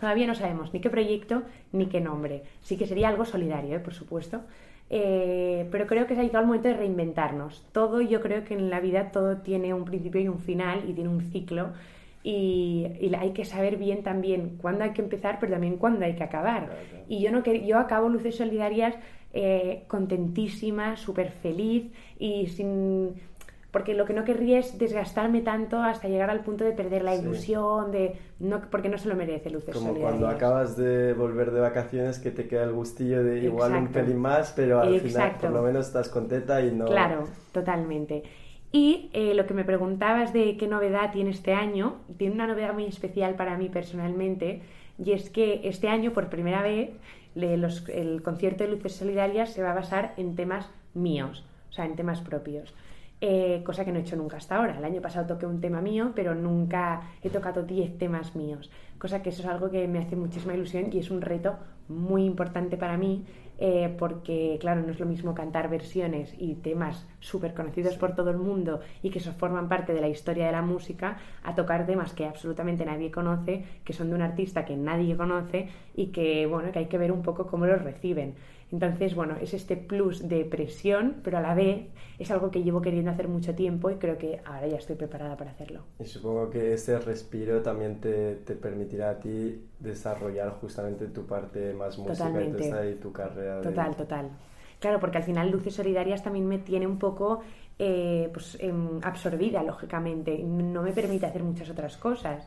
Todavía 0.01 0.27
no 0.27 0.35
sabemos 0.35 0.73
ni 0.73 0.81
qué 0.81 0.91
proyecto 0.91 1.43
ni 1.73 1.87
qué 1.87 2.01
nombre. 2.01 2.43
Sí 2.63 2.77
que 2.77 2.87
sería 2.87 3.09
algo 3.09 3.25
solidario, 3.25 3.77
¿eh? 3.77 3.81
por 3.81 3.95
supuesto. 3.95 4.43
Eh, 4.91 5.69
pero 5.71 5.87
creo 5.87 6.07
que 6.07 6.15
se 6.15 6.21
ha 6.21 6.25
llegado 6.25 6.41
el 6.41 6.47
momento 6.47 6.69
de 6.69 6.75
reinventarnos. 6.75 7.65
Todo, 7.73 8.01
yo 8.01 8.21
creo 8.21 8.45
que 8.45 8.55
en 8.55 8.71
la 8.71 8.81
vida 8.81 9.11
todo 9.11 9.39
tiene 9.39 9.75
un 9.75 9.85
principio 9.85 10.21
y 10.21 10.29
un 10.29 10.39
final 10.39 10.89
y 10.89 10.93
tiene 10.93 11.11
un 11.11 11.21
ciclo. 11.21 11.71
Y, 12.23 12.87
hay 13.19 13.33
que 13.33 13.45
saber 13.45 13.77
bien 13.77 14.03
también 14.03 14.59
cuándo 14.61 14.85
hay 14.85 14.91
que 14.91 15.03
empezar, 15.03 15.39
pero 15.41 15.53
también 15.53 15.77
cuándo 15.77 16.05
hay 16.05 16.15
que 16.15 16.25
acabar. 16.25 16.71
Y 17.09 17.21
yo, 17.21 17.31
no, 17.31 17.43
yo 17.45 17.79
acabo 17.79 18.09
Luces 18.09 18.37
Solidarias 18.37 18.97
eh, 19.33 19.85
contentísima, 19.89 20.97
súper 20.97 21.31
feliz 21.31 21.91
y 22.19 22.47
sin 22.49 23.15
porque 23.71 23.95
lo 23.95 24.07
que 24.07 24.15
no 24.15 24.25
querría 24.25 24.59
es 24.59 24.79
desgastarme 24.79 25.43
tanto 25.43 25.79
hasta 25.79 26.09
llegar 26.09 26.31
al 26.31 26.41
punto 26.41 26.65
de 26.65 26.73
perder 26.73 27.03
la 27.03 27.15
ilusión, 27.15 27.93
de 27.93 28.17
no, 28.39 28.63
porque 28.71 28.89
no 28.89 28.97
se 28.97 29.09
lo 29.09 29.15
merece 29.15 29.51
Luces 29.51 29.75
Como 29.75 29.95
cuando 29.95 30.27
acabas 30.29 30.77
de 30.77 31.13
volver 31.13 31.51
de 31.51 31.61
vacaciones 31.61 32.19
que 32.19 32.31
te 32.31 32.49
queda 32.49 32.65
el 32.65 32.73
gustillo 32.73 33.23
de 33.23 33.41
igual 33.41 33.75
un 33.75 33.89
pelín 33.89 34.19
más, 34.19 34.53
pero 34.57 34.81
al 34.81 35.01
final 35.01 35.37
por 35.39 35.51
lo 35.51 35.63
menos 35.63 35.87
estás 35.87 36.09
contenta 36.09 36.63
y 36.63 36.71
no... 36.71 36.87
Claro, 36.87 37.25
totalmente. 37.53 38.23
Y 38.73 39.11
eh, 39.13 39.35
lo 39.35 39.47
que 39.47 39.55
me 39.55 39.65
preguntabas 39.65 40.33
de 40.33 40.57
qué 40.57 40.67
novedad 40.67 41.13
tiene 41.13 41.31
este 41.31 41.53
año, 41.53 41.97
tiene 42.17 42.35
una 42.35 42.47
novedad 42.47 42.73
muy 42.73 42.85
especial 42.85 43.35
para 43.35 43.57
mí 43.59 43.69
personalmente, 43.69 44.63
y 45.03 45.13
es 45.13 45.31
que 45.31 45.61
este 45.65 45.89
año, 45.89 46.13
por 46.13 46.29
primera 46.29 46.63
vez, 46.63 46.91
el 47.35 48.23
concierto 48.23 48.65
de 48.65 48.71
Luces 48.71 48.95
Solidarias 48.95 49.53
se 49.53 49.63
va 49.63 49.73
a 49.73 49.75
basar 49.75 50.15
en 50.17 50.37
temas 50.37 50.71
míos, 50.95 51.45
o 51.71 51.73
sea, 51.73 51.85
en 51.85 51.97
temas 51.97 52.21
propios. 52.21 52.75
Eh, 53.21 53.63
cosa 53.65 53.85
que 53.85 53.91
no 53.91 53.99
he 53.99 54.03
hecho 54.03 54.17
nunca 54.17 54.37
hasta 54.37 54.57
ahora. 54.57 54.79
El 54.79 54.85
año 54.85 55.01
pasado 55.01 55.27
toqué 55.27 55.47
un 55.47 55.61
tema 55.61 55.81
mío, 55.81 56.13
pero 56.15 56.35
nunca 56.37 57.03
he 57.23 57.31
tocado 57.31 57.65
10 57.65 57.99
temas 57.99 58.37
míos, 58.37 58.71
cosa 58.99 59.23
que 59.23 59.31
eso 59.31 59.43
es 59.43 59.49
algo 59.49 59.71
que 59.71 59.89
me 59.89 59.99
hace 59.99 60.15
muchísima 60.15 60.55
ilusión 60.55 60.91
y 60.93 60.99
es 60.99 61.11
un 61.11 61.21
reto 61.21 61.57
muy 61.89 62.25
importante 62.25 62.77
para 62.77 62.97
mí, 62.97 63.25
eh, 63.59 63.93
porque 63.99 64.57
claro, 64.61 64.83
no 64.83 64.93
es 64.93 65.01
lo 65.01 65.07
mismo 65.07 65.35
cantar 65.35 65.69
versiones 65.69 66.33
y 66.39 66.55
temas 66.57 67.09
súper 67.19 67.55
conocidos 67.55 67.97
por 67.97 68.15
todo 68.15 68.31
el 68.31 68.39
mundo 68.39 68.81
y 69.03 69.11
que 69.11 69.19
eso 69.19 69.33
forman 69.33 69.69
parte 69.69 69.95
de 69.95 70.01
la 70.01 70.09
historia 70.09 70.47
de 70.47 70.53
la 70.53 70.63
música, 70.63 71.19
a 71.43 71.57
tocar 71.57 71.87
temas 71.87 72.13
que 72.13 72.25
absolutamente 72.25 72.85
nadie 72.85 73.11
conoce, 73.11 73.65
que 73.85 73.93
son 73.93 74.11
de 74.11 74.15
un 74.15 74.23
artista 74.23 74.65
que 74.65 74.77
nadie 74.77 75.17
conoce 75.17 75.69
y 75.97 76.09
que, 76.09 76.47
bueno, 76.47 76.71
que 76.71 76.79
hay 76.79 76.87
que 76.87 76.99
ver 76.99 77.11
un 77.11 77.23
poco 77.23 77.49
cómo 77.49 77.67
los 77.67 77.83
reciben. 77.83 78.35
Entonces, 78.71 79.15
bueno, 79.15 79.37
es 79.41 79.55
este 79.55 79.77
plus 79.77 80.29
de 80.29 80.45
presión, 80.45 81.17
pero 81.25 81.39
a 81.39 81.41
la 81.41 81.55
vez 81.55 81.87
es 82.19 82.31
algo 82.31 82.51
que 82.51 82.63
llevo 82.63 82.83
queriendo 82.83 83.11
hacer 83.11 83.27
mucho 83.27 83.55
tiempo 83.55 83.91
y 83.91 83.95
creo 83.95 84.19
que 84.19 84.41
ahora 84.45 84.67
ya 84.67 84.77
estoy 84.77 84.97
preparada 84.97 85.37
para 85.37 85.53
hacerlo. 85.53 85.81
Y 85.99 86.05
supongo 86.05 86.51
que 86.51 86.75
ese 86.75 86.99
respiro 86.99 87.63
también 87.63 88.01
te, 88.01 88.37
te 88.37 88.55
permitirá 88.55 89.11
a 89.11 89.19
ti 89.19 89.69
desarrollar 89.79 90.51
justamente 90.61 91.07
tu 91.07 91.25
parte 91.25 91.73
más 91.73 91.99
música 91.99 92.87
y 92.87 92.95
tu 92.97 93.11
carrera. 93.13 93.63
Total, 93.63 93.97
total. 93.97 94.31
Claro, 94.79 95.01
porque 95.01 95.19
al 95.19 95.25
final 95.25 95.51
Luces 95.51 95.75
Solidarias 95.75 96.23
también 96.23 96.47
me 96.47 96.59
tiene 96.59 96.87
un 96.87 96.99
poco 96.99 97.41
eh, 97.79 98.29
pues, 98.33 98.57
em, 98.61 99.01
absorbida, 99.03 99.63
lógicamente. 99.63 100.39
No 100.39 100.83
me 100.83 100.93
permite 100.93 101.27
hacer 101.27 101.43
muchas 101.43 101.71
otras 101.71 101.97
cosas. 101.97 102.47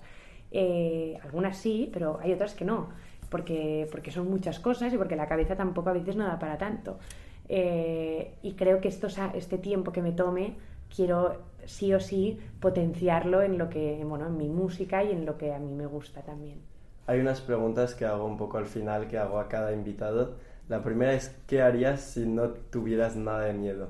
Eh, 0.52 1.18
algunas 1.24 1.58
sí, 1.58 1.90
pero 1.92 2.20
hay 2.22 2.34
otras 2.34 2.54
que 2.54 2.66
no 2.66 2.90
porque, 3.32 3.88
porque 3.92 4.12
son 4.12 4.30
muchas 4.30 4.60
cosas 4.60 4.94
y 4.94 4.98
porque 4.98 5.16
la 5.16 5.28
cabeza 5.28 5.56
tampoco 5.56 5.90
a 5.90 5.94
veces 5.94 6.16
no 6.18 6.26
da 6.26 6.38
para 6.38 6.58
tanto. 6.58 7.00
Eh, 7.48 8.36
y 8.44 8.54
creo 8.54 8.82
que 8.82 8.90
esto, 8.90 9.08
este 9.34 9.58
tiempo 9.58 9.92
que 9.92 10.02
me 10.02 10.12
tome, 10.12 10.58
quiero 10.94 11.38
sí 11.66 11.94
o 11.94 12.00
sí 12.00 12.40
potenciarlo 12.60 13.42
en 13.42 13.58
lo 13.58 13.70
que, 13.70 14.04
bueno, 14.06 14.28
en 14.28 14.38
mi 14.38 14.50
música 14.50 15.04
y 15.04 15.12
en 15.12 15.26
lo 15.26 15.38
que 15.38 15.54
a 15.54 15.60
mí 15.60 15.74
me 15.74 15.86
gusta 15.86 16.22
también. 16.22 16.60
Hay 17.08 17.20
unas 17.20 17.42
preguntas 17.42 17.96
que 17.96 18.06
hago 18.06 18.26
un 18.26 18.38
poco 18.38 18.58
al 18.58 18.66
final, 18.66 19.08
que 19.08 19.18
hago 19.18 19.40
a 19.40 19.48
cada 19.48 19.74
invitado. 19.74 20.36
La 20.68 20.84
primera 20.84 21.14
es, 21.14 21.30
¿qué 21.48 21.62
harías 21.62 22.02
si 22.02 22.28
no 22.28 22.50
tuvieras 22.50 23.16
nada 23.16 23.46
de 23.46 23.54
miedo? 23.54 23.90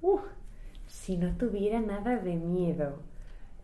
Uh, 0.00 0.20
si 0.86 1.16
no 1.16 1.36
tuviera 1.36 1.80
nada 1.80 2.16
de 2.16 2.36
miedo. 2.36 2.98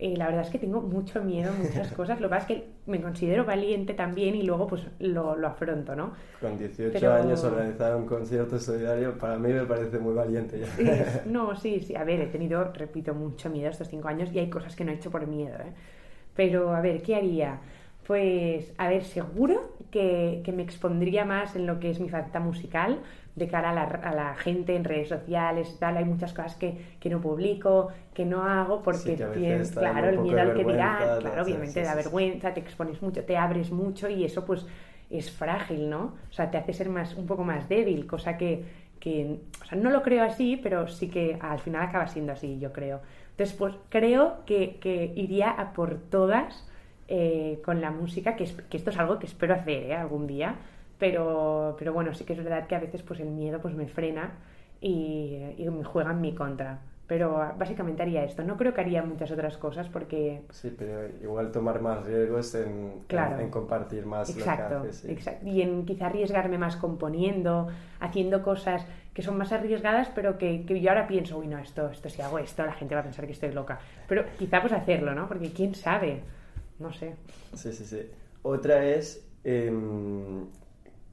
Eh, 0.00 0.16
la 0.16 0.26
verdad 0.26 0.42
es 0.42 0.50
que 0.50 0.60
tengo 0.60 0.80
mucho 0.80 1.24
miedo 1.24 1.50
a 1.50 1.54
muchas 1.54 1.92
cosas. 1.94 2.20
Lo 2.20 2.28
que 2.28 2.34
pasa 2.36 2.52
es 2.52 2.58
que 2.58 2.68
me 2.86 3.00
considero 3.02 3.44
valiente 3.44 3.94
también 3.94 4.36
y 4.36 4.42
luego 4.42 4.68
pues 4.68 4.82
lo, 5.00 5.34
lo 5.36 5.48
afronto, 5.48 5.96
¿no? 5.96 6.12
Con 6.40 6.56
18 6.56 7.12
años 7.12 7.42
organizar 7.42 7.96
un 7.96 8.06
concierto 8.06 8.60
solidario 8.60 9.18
para 9.18 9.38
mí 9.38 9.52
me 9.52 9.64
parece 9.64 9.98
muy 9.98 10.14
valiente 10.14 10.60
ya. 10.60 11.22
no, 11.26 11.56
sí, 11.56 11.80
sí. 11.80 11.96
A 11.96 12.04
ver, 12.04 12.20
he 12.20 12.26
tenido, 12.26 12.72
repito, 12.72 13.12
mucho 13.12 13.50
miedo 13.50 13.70
estos 13.70 13.88
cinco 13.88 14.06
años 14.08 14.30
y 14.32 14.38
hay 14.38 14.48
cosas 14.48 14.76
que 14.76 14.84
no 14.84 14.92
he 14.92 14.94
hecho 14.94 15.10
por 15.10 15.26
miedo, 15.26 15.56
¿eh? 15.56 15.72
Pero, 16.36 16.72
a 16.72 16.80
ver, 16.80 17.02
¿qué 17.02 17.16
haría? 17.16 17.58
Pues, 18.06 18.72
a 18.78 18.88
ver, 18.88 19.02
seguro 19.02 19.74
que, 19.90 20.42
que 20.44 20.52
me 20.52 20.62
expondría 20.62 21.24
más 21.24 21.56
en 21.56 21.66
lo 21.66 21.80
que 21.80 21.90
es 21.90 21.98
mi 21.98 22.08
faceta 22.08 22.38
musical, 22.38 23.00
de 23.38 23.48
cara 23.48 23.70
a 23.70 23.72
la, 23.72 23.82
a 23.84 24.14
la, 24.14 24.34
gente 24.34 24.74
en 24.74 24.84
redes 24.84 25.08
sociales 25.08 25.72
y 25.74 25.78
tal. 25.78 25.96
Hay 25.96 26.04
muchas 26.04 26.32
cosas 26.32 26.56
que, 26.56 26.96
que 27.00 27.08
no 27.08 27.20
publico, 27.20 27.88
que 28.12 28.24
no 28.24 28.42
hago 28.42 28.82
porque, 28.82 29.16
claro, 29.72 30.08
el 30.08 30.18
miedo 30.18 30.40
al 30.40 30.54
que 30.54 30.64
dirán, 30.64 31.20
claro, 31.20 31.42
obviamente 31.42 31.82
da 31.82 31.94
vergüenza, 31.94 32.52
te 32.52 32.60
expones 32.60 33.00
mucho, 33.00 33.24
te 33.24 33.36
abres 33.36 33.70
mucho 33.70 34.08
y 34.08 34.24
eso 34.24 34.44
pues 34.44 34.66
es 35.10 35.30
frágil, 35.30 35.88
¿no? 35.88 36.14
O 36.28 36.32
sea, 36.32 36.50
te 36.50 36.58
hace 36.58 36.72
ser 36.72 36.88
más, 36.88 37.14
un 37.14 37.26
poco 37.26 37.44
más 37.44 37.68
débil, 37.68 38.06
cosa 38.06 38.36
que, 38.36 38.64
que, 39.00 39.38
o 39.62 39.64
sea, 39.64 39.78
no 39.78 39.90
lo 39.90 40.02
creo 40.02 40.24
así, 40.24 40.58
pero 40.62 40.88
sí 40.88 41.08
que 41.08 41.38
al 41.40 41.60
final 41.60 41.82
acaba 41.82 42.06
siendo 42.08 42.32
así, 42.32 42.58
yo 42.58 42.72
creo. 42.72 43.00
Entonces, 43.30 43.56
pues 43.56 43.74
creo 43.88 44.44
que, 44.44 44.78
que 44.80 45.12
iría 45.14 45.50
a 45.50 45.72
por 45.72 45.98
todas 46.10 46.68
eh, 47.06 47.60
con 47.64 47.80
la 47.80 47.90
música, 47.90 48.36
que, 48.36 48.44
que, 48.68 48.76
esto 48.76 48.90
es 48.90 48.98
algo 48.98 49.18
que 49.18 49.26
espero 49.26 49.54
hacer 49.54 49.84
¿eh? 49.84 49.96
algún 49.96 50.26
día, 50.26 50.56
pero, 50.98 51.76
pero 51.78 51.92
bueno, 51.92 52.12
sí 52.14 52.24
que 52.24 52.32
es 52.32 52.42
verdad 52.42 52.66
que 52.66 52.74
a 52.74 52.80
veces 52.80 53.02
pues 53.02 53.20
el 53.20 53.28
miedo 53.28 53.60
pues 53.60 53.74
me 53.74 53.86
frena 53.86 54.32
y, 54.80 55.38
me 55.58 55.84
juega 55.84 56.10
en 56.10 56.20
mi 56.20 56.34
contra. 56.34 56.80
Pero 57.06 57.38
básicamente 57.56 58.02
haría 58.02 58.22
esto. 58.22 58.44
No 58.44 58.58
creo 58.58 58.74
que 58.74 58.82
haría 58.82 59.02
muchas 59.02 59.30
otras 59.30 59.56
cosas 59.56 59.88
porque... 59.88 60.42
Sí, 60.50 60.74
pero 60.76 61.08
igual 61.22 61.50
tomar 61.50 61.80
más 61.80 62.04
riesgos 62.04 62.54
en, 62.54 63.00
en, 63.08 63.50
compartir 63.50 64.04
más 64.04 64.28
exacto, 64.28 64.84
Exacto. 64.84 65.48
Y 65.48 65.62
en 65.62 65.86
quizá 65.86 66.06
arriesgarme 66.06 66.58
más 66.58 66.76
componiendo, 66.76 67.68
haciendo 67.98 68.42
cosas 68.42 68.84
que 69.14 69.22
son 69.22 69.38
más 69.38 69.52
arriesgadas, 69.52 70.10
pero 70.14 70.36
que, 70.36 70.66
que, 70.66 70.78
yo 70.82 70.90
ahora 70.90 71.06
pienso, 71.06 71.38
uy, 71.38 71.46
no, 71.46 71.58
esto, 71.58 71.88
esto 71.88 72.10
si 72.10 72.20
hago 72.20 72.38
esto, 72.38 72.66
la 72.66 72.74
gente 72.74 72.94
va 72.94 73.00
a 73.00 73.04
pensar 73.04 73.24
que 73.24 73.32
estoy 73.32 73.52
loca. 73.52 73.78
Pero 74.06 74.26
quizá 74.38 74.60
pues 74.60 74.74
hacerlo, 74.74 75.14
¿no? 75.14 75.28
Porque 75.28 75.50
quién 75.50 75.74
sabe, 75.74 76.20
no 76.78 76.92
sé. 76.92 77.14
Sí, 77.54 77.72
sí, 77.72 77.86
sí. 77.86 78.02
Otra 78.42 78.84
es... 78.84 79.26
Em, 79.44 80.44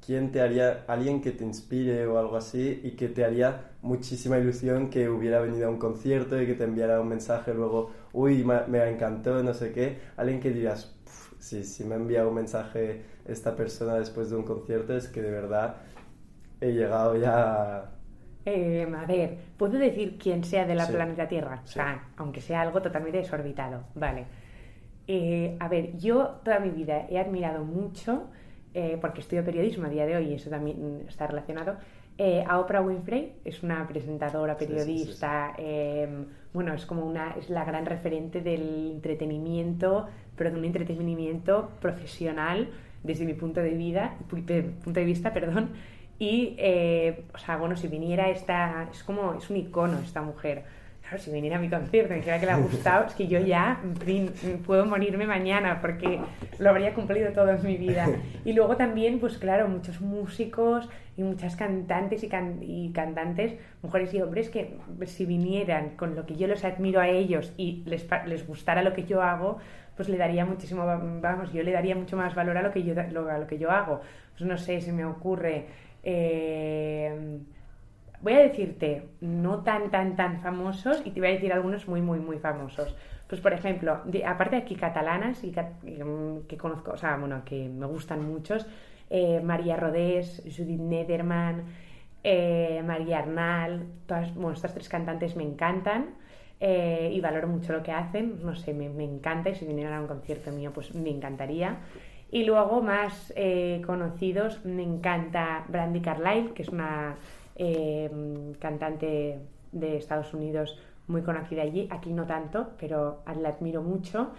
quién 0.05 0.31
te 0.31 0.41
haría, 0.41 0.83
alguien 0.87 1.21
que 1.21 1.31
te 1.31 1.43
inspire 1.43 2.05
o 2.07 2.19
algo 2.19 2.37
así 2.37 2.81
y 2.83 2.91
que 2.91 3.07
te 3.07 3.25
haría 3.25 3.71
muchísima 3.81 4.37
ilusión 4.37 4.89
que 4.89 5.09
hubiera 5.09 5.39
venido 5.39 5.67
a 5.67 5.69
un 5.69 5.77
concierto 5.77 6.41
y 6.41 6.45
que 6.45 6.53
te 6.53 6.63
enviara 6.63 7.01
un 7.01 7.07
mensaje 7.07 7.53
luego, 7.53 7.91
uy, 8.13 8.43
me, 8.43 8.89
encantó, 8.89 9.41
no 9.43 9.53
sé 9.53 9.71
qué, 9.71 9.99
alguien 10.17 10.39
que 10.39 10.51
dirías, 10.51 10.95
si, 11.39 11.63
si 11.63 11.83
me 11.83 11.95
ha 11.95 11.97
enviado 11.97 12.29
un 12.29 12.35
mensaje 12.35 13.01
esta 13.25 13.55
persona 13.55 13.95
después 13.95 14.29
de 14.29 14.35
un 14.35 14.43
concierto 14.43 14.95
es 14.95 15.07
que 15.07 15.21
de 15.21 15.31
verdad 15.31 15.77
he 16.61 16.71
llegado 16.71 17.15
ya 17.17 17.91
eh, 18.45 18.87
a 18.95 19.05
ver, 19.07 19.37
puedo 19.57 19.79
decir 19.79 20.19
quién 20.19 20.43
sea 20.43 20.65
de 20.65 20.75
la 20.75 20.87
planeta 20.87 21.27
Tierra, 21.27 21.61
o 21.63 21.67
sea, 21.67 22.09
aunque 22.15 22.41
sea 22.41 22.61
algo 22.61 22.79
totalmente 22.79 23.17
desorbitado, 23.17 23.85
vale. 23.95 24.25
Eh, 25.07 25.57
a 25.59 25.67
ver, 25.67 25.97
yo 25.97 26.41
toda 26.43 26.59
mi 26.59 26.69
vida 26.69 27.07
he 27.09 27.17
admirado 27.17 27.63
mucho 27.63 28.27
eh, 28.75 28.97
porque 28.99 29.21
estudio 29.21 29.45
periodismo 29.45 29.87
a 29.87 29.89
día 29.89 30.05
de 30.05 30.17
hoy 30.17 30.25
y 30.25 30.33
eso 30.33 30.49
también 30.49 31.05
está 31.07 31.25
relacionado, 31.25 31.77
eh, 32.17 32.43
a 32.45 32.59
Oprah 32.59 32.81
Winfrey, 32.81 33.33
es 33.45 33.63
una 33.63 33.87
presentadora, 33.87 34.57
periodista, 34.57 35.53
em, 35.57 36.25
bueno, 36.53 36.73
es 36.73 36.85
como 36.85 37.05
una, 37.05 37.35
es 37.39 37.49
la 37.49 37.63
gran 37.63 37.85
referente 37.85 38.41
del 38.41 38.91
entretenimiento, 38.91 40.07
pero 40.35 40.51
de 40.51 40.57
un 40.57 40.65
entretenimiento 40.65 41.71
profesional 41.79 42.69
desde 43.01 43.25
mi 43.25 43.33
punto 43.33 43.61
de 43.61 43.71
vida, 43.71 44.17
punto 44.29 44.53
de 44.53 45.05
vista, 45.05 45.33
perdón, 45.33 45.69
y, 46.19 46.55
eh, 46.57 47.23
o 47.33 47.37
sea, 47.37 47.55
bueno, 47.55 47.77
si 47.77 47.87
viniera 47.87 48.29
esta, 48.29 48.89
es 48.91 49.03
como, 49.03 49.33
es 49.35 49.49
un 49.49 49.55
icono 49.55 49.99
esta 49.99 50.21
mujer, 50.21 50.63
Claro, 51.07 51.21
si 51.21 51.29
viniera 51.29 51.57
a 51.57 51.59
mi 51.59 51.69
concierto 51.69 52.13
y 52.13 52.17
dijera 52.17 52.39
que 52.39 52.47
le 52.47 52.51
ha 52.53 52.57
gustado, 52.57 53.05
es 53.05 53.13
que 53.13 53.27
yo 53.27 53.39
ya 53.39 53.79
puedo 54.65 54.87
morirme 54.87 55.27
mañana 55.27 55.79
porque 55.79 56.19
lo 56.57 56.69
habría 56.71 56.95
cumplido 56.95 57.31
todo 57.31 57.55
mi 57.59 57.77
vida. 57.77 58.07
Y 58.43 58.53
luego 58.53 58.75
también, 58.75 59.19
pues 59.19 59.37
claro, 59.37 59.67
muchos 59.67 60.01
músicos 60.01 60.89
y 61.15 61.21
muchas 61.21 61.55
cantantes 61.55 62.23
y, 62.23 62.91
cantantes, 62.91 63.53
mujeres 63.83 64.15
y 64.15 64.21
hombres, 64.23 64.49
que 64.49 64.77
si 65.05 65.25
vinieran 65.25 65.91
con 65.91 66.15
lo 66.15 66.25
que 66.25 66.37
yo 66.37 66.47
les 66.47 66.65
admiro 66.65 66.99
a 66.99 67.07
ellos 67.07 67.53
y 67.55 67.83
les, 67.85 68.07
les 68.25 68.47
gustara 68.47 68.81
lo 68.81 68.93
que 68.93 69.03
yo 69.03 69.21
hago, 69.21 69.59
pues 69.95 70.09
le 70.09 70.17
daría 70.17 70.43
muchísimo, 70.43 70.87
vamos, 70.87 71.53
yo 71.53 71.61
le 71.61 71.71
daría 71.71 71.95
mucho 71.95 72.17
más 72.17 72.33
valor 72.33 72.57
a 72.57 72.63
lo 72.63 72.71
que 72.71 72.81
yo, 72.81 72.99
a 72.99 73.37
lo 73.37 73.45
que 73.45 73.59
yo 73.59 73.69
hago. 73.69 74.01
Pues 74.35 74.49
no 74.49 74.57
sé, 74.57 74.81
se 74.81 74.91
me 74.91 75.05
ocurre... 75.05 75.67
Eh, 76.01 77.39
voy 78.25 78.33
a 78.33 78.39
decirte 78.39 79.03
no 79.21 79.61
tan, 79.61 79.91
tan, 79.91 80.15
tan 80.15 80.41
famosos 80.41 81.03
y 81.05 81.11
te 81.11 81.19
voy 81.19 81.29
a 81.29 81.33
decir 81.33 81.53
algunos 81.53 81.87
muy, 81.87 82.01
muy, 82.01 82.17
muy 82.17 82.39
famosos. 82.39 82.95
Pues, 83.27 83.39
por 83.39 83.53
ejemplo, 83.53 84.01
aparte 84.25 84.55
de 84.55 84.61
aquí 84.63 84.75
catalanas 84.75 85.43
y 85.43 85.51
que, 85.51 86.57
conozco, 86.57 86.93
o 86.93 86.97
sea, 86.97 87.17
bueno, 87.17 87.43
que 87.45 87.69
me 87.69 87.85
gustan 87.85 88.27
muchos, 88.27 88.65
eh, 89.11 89.41
María 89.41 89.77
Rodés, 89.77 90.41
Judith 90.43 90.79
Nederman, 90.79 91.65
eh, 92.23 92.81
María 92.83 93.19
Arnal, 93.19 93.85
todas, 94.07 94.31
estas 94.53 94.73
tres 94.73 94.89
cantantes 94.89 95.35
me 95.35 95.43
encantan. 95.43 96.15
Eh, 96.59 97.11
y 97.13 97.21
valoro 97.21 97.47
mucho 97.47 97.73
lo 97.73 97.83
que 97.83 97.91
hacen, 97.91 98.39
no 98.41 98.55
sé, 98.55 98.73
me, 98.73 98.89
me, 98.89 99.03
encanta 99.03 99.49
y 99.49 99.55
si 99.55 99.65
vinieran 99.65 99.93
a 99.93 100.01
un 100.01 100.07
concierto 100.07 100.51
mío 100.51 100.71
pues 100.73 100.95
me 100.95 101.11
encantaría. 101.11 101.77
Y 102.31 102.43
luego 102.43 102.81
más 102.81 103.33
conocidos, 103.85 104.65
me 104.65 104.81
encanta 104.81 105.65
Brandy 105.67 106.01
Carlyle, 106.01 106.53
que 106.53 106.63
es 106.63 106.69
una 106.69 107.17
Em, 107.57 108.53
cantante 108.55 109.39
de 109.71 109.97
Estados 109.97 110.33
Unidos 110.33 110.77
muy 111.07 111.21
conocida 111.21 111.61
allí, 111.61 111.87
aquí 111.89 112.11
no 112.11 112.25
tanto, 112.25 112.71
pero 112.79 113.23
la 113.41 113.49
admiro 113.49 113.81
mucho. 113.81 114.31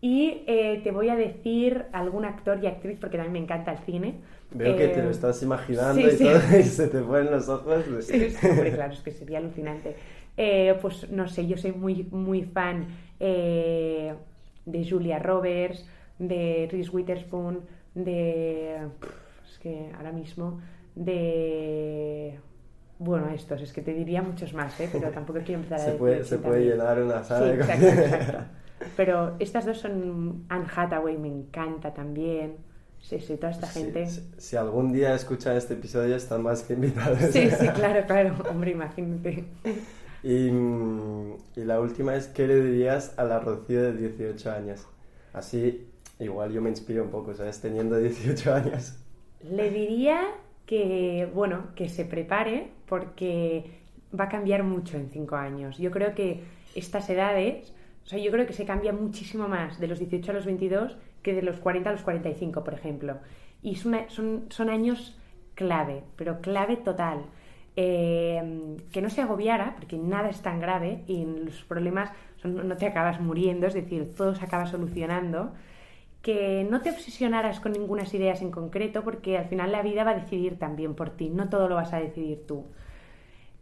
Y 0.00 0.44
eh, 0.46 0.80
te 0.82 0.92
voy 0.92 1.08
a 1.08 1.16
decir 1.16 1.86
algún 1.92 2.24
actor 2.24 2.62
y 2.62 2.66
actriz, 2.66 2.98
porque 3.00 3.16
también 3.16 3.32
me 3.32 3.38
encanta 3.40 3.72
el 3.72 3.78
cine. 3.78 4.14
Veo 4.52 4.76
que 4.76 4.88
te 4.88 5.02
lo 5.02 5.08
eh, 5.08 5.12
estás 5.12 5.42
imaginando 5.42 6.00
y 6.00 6.16
todo, 6.16 6.38
y 6.58 6.62
se 6.62 6.88
te 6.88 7.00
ponen 7.00 7.30
los 7.30 7.48
ojos. 7.48 7.84
Sí, 8.00 8.34
claro, 8.74 8.92
es 8.92 9.00
que 9.00 9.10
sería 9.10 9.38
alucinante. 9.38 9.96
Eh, 10.36 10.76
pues 10.80 11.10
no 11.10 11.28
sé, 11.28 11.46
yo 11.46 11.56
soy 11.56 11.72
muy, 11.72 12.04
muy 12.04 12.42
fan 12.42 12.86
de 13.18 14.16
Julia 14.88 15.18
Roberts, 15.18 15.86
de 16.18 16.68
Reese 16.70 16.90
Witherspoon, 16.90 17.60
de... 17.94 18.76
Es 19.44 19.58
que 19.58 19.90
ahora 19.96 20.12
mismo, 20.12 20.60
de... 20.94 22.38
Bueno, 23.00 23.30
estos, 23.30 23.60
es 23.62 23.72
que 23.72 23.82
te 23.82 23.94
diría 23.94 24.22
muchos 24.22 24.54
más, 24.54 24.78
¿eh? 24.80 24.88
pero 24.92 25.10
tampoco 25.10 25.40
quiero 25.44 25.62
empezar 25.62 25.80
a 25.80 25.84
se 25.84 25.92
decir 25.92 25.98
puede, 25.98 26.24
se 26.24 26.38
puede 26.38 26.68
también. 26.68 26.78
llenar 26.78 27.02
una 27.02 27.24
sala 27.24 27.50
Sí, 27.50 27.56
de 27.56 27.56
exacto, 27.56 27.96
exacto. 27.96 28.38
Pero 28.96 29.36
estas 29.38 29.66
dos 29.66 29.78
son 29.78 30.44
Anne 30.48 30.66
Hathaway, 30.74 31.18
me 31.18 31.28
encanta 31.28 31.92
también. 31.94 32.56
Sí, 32.98 33.18
sí, 33.20 33.36
toda 33.36 33.52
esta 33.52 33.66
Sí, 33.66 33.80
gente. 33.80 34.06
Si, 34.06 34.30
si 34.38 34.56
algún 34.56 34.92
día 34.92 35.14
escuchan 35.14 35.56
este 35.56 35.74
episodio, 35.74 36.16
están 36.16 36.42
más 36.42 36.62
que 36.62 36.74
invitados. 36.74 37.18
Sí, 37.32 37.50
sí, 37.58 37.68
claro, 37.70 38.06
claro. 38.06 38.36
Hombre, 38.50 38.72
imagínate. 38.72 39.44
Y, 40.22 40.50
mm, 40.50 41.34
y 41.56 41.64
la 41.64 41.80
última 41.80 42.14
es, 42.16 42.28
¿qué 42.28 42.46
le 42.46 42.60
dirías 42.62 43.14
a 43.18 43.24
la 43.24 43.40
Rocío 43.40 43.82
de 43.82 43.92
18 43.94 44.50
años? 44.52 44.86
Así, 45.32 45.90
igual 46.18 46.52
yo 46.52 46.60
me 46.62 46.70
inspiro 46.70 47.02
un 47.04 47.10
poco, 47.10 47.34
¿sabes? 47.34 47.60
Teniendo 47.60 47.96
18 47.98 48.54
años. 48.54 48.94
Le 49.42 49.70
diría 49.70 50.20
que, 50.70 51.28
bueno, 51.34 51.74
que 51.74 51.88
se 51.88 52.04
prepare 52.04 52.70
porque 52.86 53.64
va 54.16 54.26
a 54.26 54.28
cambiar 54.28 54.62
mucho 54.62 54.96
en 54.96 55.10
cinco 55.10 55.34
años. 55.34 55.78
Yo 55.78 55.90
creo 55.90 56.14
que 56.14 56.44
estas 56.76 57.10
edades, 57.10 57.74
o 58.04 58.06
sea, 58.06 58.20
yo 58.20 58.30
creo 58.30 58.46
que 58.46 58.52
se 58.52 58.64
cambia 58.64 58.92
muchísimo 58.92 59.48
más 59.48 59.80
de 59.80 59.88
los 59.88 59.98
18 59.98 60.30
a 60.30 60.34
los 60.34 60.46
22 60.46 60.96
que 61.24 61.34
de 61.34 61.42
los 61.42 61.58
40 61.58 61.90
a 61.90 61.92
los 61.92 62.02
45, 62.02 62.62
por 62.62 62.74
ejemplo. 62.74 63.18
Y 63.64 63.74
son, 63.74 63.96
son 64.48 64.70
años 64.70 65.18
clave, 65.56 66.04
pero 66.14 66.40
clave 66.40 66.76
total. 66.76 67.24
Eh, 67.74 68.76
que 68.92 69.02
no 69.02 69.10
se 69.10 69.22
agobiara, 69.22 69.74
porque 69.74 69.98
nada 69.98 70.28
es 70.28 70.40
tan 70.40 70.60
grave 70.60 71.02
y 71.08 71.24
los 71.24 71.64
problemas 71.64 72.12
no 72.44 72.76
te 72.76 72.86
acabas 72.86 73.20
muriendo, 73.20 73.66
es 73.66 73.74
decir, 73.74 74.14
todo 74.16 74.36
se 74.36 74.44
acaba 74.44 74.66
solucionando 74.66 75.52
que 76.22 76.66
no 76.68 76.82
te 76.82 76.90
obsesionaras 76.90 77.60
con 77.60 77.72
ninguna 77.72 78.04
ideas 78.12 78.42
en 78.42 78.50
concreto, 78.50 79.02
porque 79.02 79.38
al 79.38 79.46
final 79.46 79.72
la 79.72 79.82
vida 79.82 80.04
va 80.04 80.10
a 80.10 80.18
decidir 80.18 80.58
también 80.58 80.94
por 80.94 81.10
ti, 81.10 81.30
no 81.30 81.48
todo 81.48 81.68
lo 81.68 81.76
vas 81.76 81.92
a 81.92 82.00
decidir 82.00 82.46
tú. 82.46 82.66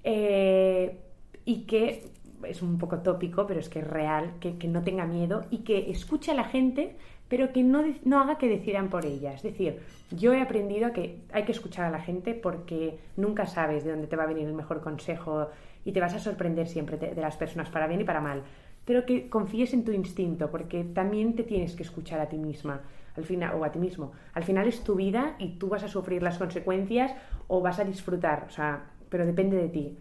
Eh, 0.05 0.99
y 1.45 1.63
que 1.63 2.11
es 2.45 2.63
un 2.63 2.79
poco 2.79 2.99
tópico, 2.99 3.47
pero 3.47 3.61
es 3.61 3.69
que 3.69 3.81
es 3.81 3.87
real, 3.87 4.35
que, 4.41 4.59
que 4.59 4.69
no 4.69 4.83
tenga 4.83 5.07
miedo 5.07 5.45
y 5.51 5.59
que 5.59 5.91
escuche 5.91 6.31
a 6.31 6.35
la 6.35 6.45
gente, 6.45 6.97
pero 7.29 7.53
que 7.53 7.63
no, 7.63 7.85
no 8.05 8.21
haga 8.21 8.39
que 8.39 8.49
decidan 8.49 8.89
por 8.89 9.05
ella. 9.05 9.35
Es 9.35 9.43
decir, 9.43 9.81
yo 10.11 10.33
he 10.33 10.41
aprendido 10.41 10.93
que 10.93 11.21
hay 11.33 11.45
que 11.45 11.53
escuchar 11.53 11.87
a 11.87 11.91
la 11.91 12.01
gente 12.01 12.35
porque 12.35 12.99
nunca 13.17 13.47
sabes 13.47 13.85
de 13.85 13.91
dónde 13.91 14.07
te 14.07 14.17
va 14.17 14.25
a 14.25 14.27
venir 14.29 14.47
el 14.47 14.55
mejor 14.55 14.81
consejo 14.81 15.49
y 15.85 15.93
te 15.93 16.01
vas 16.01 16.15
a 16.15 16.19
sorprender 16.19 16.67
siempre 16.67 16.97
de 16.97 17.21
las 17.21 17.37
personas, 17.37 17.71
para 17.71 17.87
bien 17.87 18.01
y 18.01 18.05
para 18.05 18.21
mal. 18.21 18.43
Pero 18.89 19.05
que 19.05 19.29
confíes 19.29 19.75
en 19.75 19.85
tu 19.85 19.93
instinto, 19.93 20.51
porque 20.51 20.83
también 20.83 21.37
te 21.37 21.43
tienes 21.43 21.77
que 21.77 21.83
escuchar 21.83 22.21
a 22.21 22.29
ti 22.31 22.39
misma 22.39 22.81
al 23.19 23.25
final, 23.25 23.55
o 23.55 23.65
a 23.65 23.71
ti 23.71 23.79
mismo. 23.79 24.13
Al 24.33 24.45
final 24.45 24.67
es 24.67 24.83
tu 24.83 24.95
vida 24.95 25.37
y 25.39 25.59
tú 25.59 25.69
vas 25.69 25.83
a 25.83 25.89
sufrir 25.89 26.23
las 26.23 26.39
consecuencias 26.39 27.13
o 27.49 27.61
vas 27.61 27.79
a 27.81 27.85
disfrutar, 27.85 28.47
o 28.49 28.51
sea, 28.51 28.87
pero 29.11 29.27
depende 29.27 29.59
de 29.59 29.69
ti. 29.69 29.99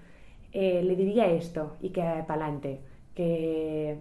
Eh, 0.54 0.82
le 0.84 0.95
diría 0.95 1.28
esto 1.28 1.76
y 1.82 1.89
que 1.89 2.02
para 2.02 2.45
adelante, 2.45 2.80
que, 3.13 4.00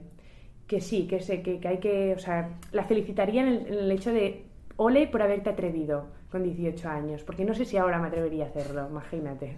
que 0.68 0.81
sí, 0.81 1.09
que, 1.09 1.18
sé, 1.18 1.42
que, 1.42 1.59
que 1.59 1.66
hay 1.66 1.79
que, 1.79 2.14
o 2.14 2.20
sea, 2.20 2.51
la 2.70 2.85
felicitaría 2.85 3.42
en 3.42 3.49
el, 3.49 3.66
en 3.66 3.75
el 3.75 3.90
hecho 3.90 4.12
de 4.12 4.44
ole 4.77 5.09
por 5.09 5.20
haberte 5.20 5.51
atrevido 5.51 6.07
con 6.31 6.44
18 6.44 6.88
años, 6.88 7.25
porque 7.25 7.44
no 7.44 7.55
sé 7.55 7.64
si 7.64 7.77
ahora 7.77 7.99
me 7.99 8.07
atrevería 8.07 8.44
a 8.44 8.49
hacerlo, 8.51 8.87
imagínate. 8.88 9.57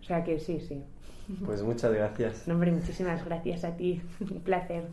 O 0.00 0.04
sea 0.04 0.24
que 0.24 0.38
sí, 0.38 0.58
sí. 0.60 0.82
Pues 1.44 1.62
muchas 1.62 1.92
gracias. 1.92 2.46
No, 2.46 2.54
hombre, 2.54 2.72
muchísimas 2.72 3.24
gracias 3.24 3.64
a 3.64 3.76
ti, 3.76 4.02
un 4.20 4.40
placer. 4.40 4.84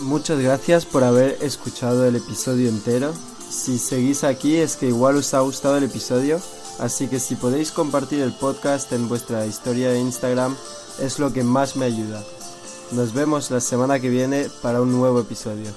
Muchas 0.00 0.40
gracias 0.40 0.84
por 0.84 1.04
haber 1.04 1.36
escuchado 1.42 2.06
el 2.06 2.16
episodio 2.16 2.68
entero. 2.68 3.12
Si 3.50 3.78
seguís 3.78 4.24
aquí 4.24 4.56
es 4.56 4.76
que 4.76 4.88
igual 4.88 5.16
os 5.16 5.32
ha 5.34 5.40
gustado 5.40 5.76
el 5.76 5.84
episodio, 5.84 6.40
así 6.80 7.06
que 7.06 7.20
si 7.20 7.36
podéis 7.36 7.70
compartir 7.70 8.20
el 8.20 8.32
podcast 8.32 8.92
en 8.92 9.08
vuestra 9.08 9.46
historia 9.46 9.90
de 9.90 10.00
Instagram 10.00 10.56
es 11.00 11.18
lo 11.18 11.32
que 11.32 11.44
más 11.44 11.76
me 11.76 11.84
ayuda. 11.84 12.22
Nos 12.92 13.14
vemos 13.14 13.50
la 13.50 13.60
semana 13.60 14.00
que 14.00 14.08
viene 14.08 14.46
para 14.62 14.82
un 14.82 14.92
nuevo 14.92 15.20
episodio. 15.20 15.70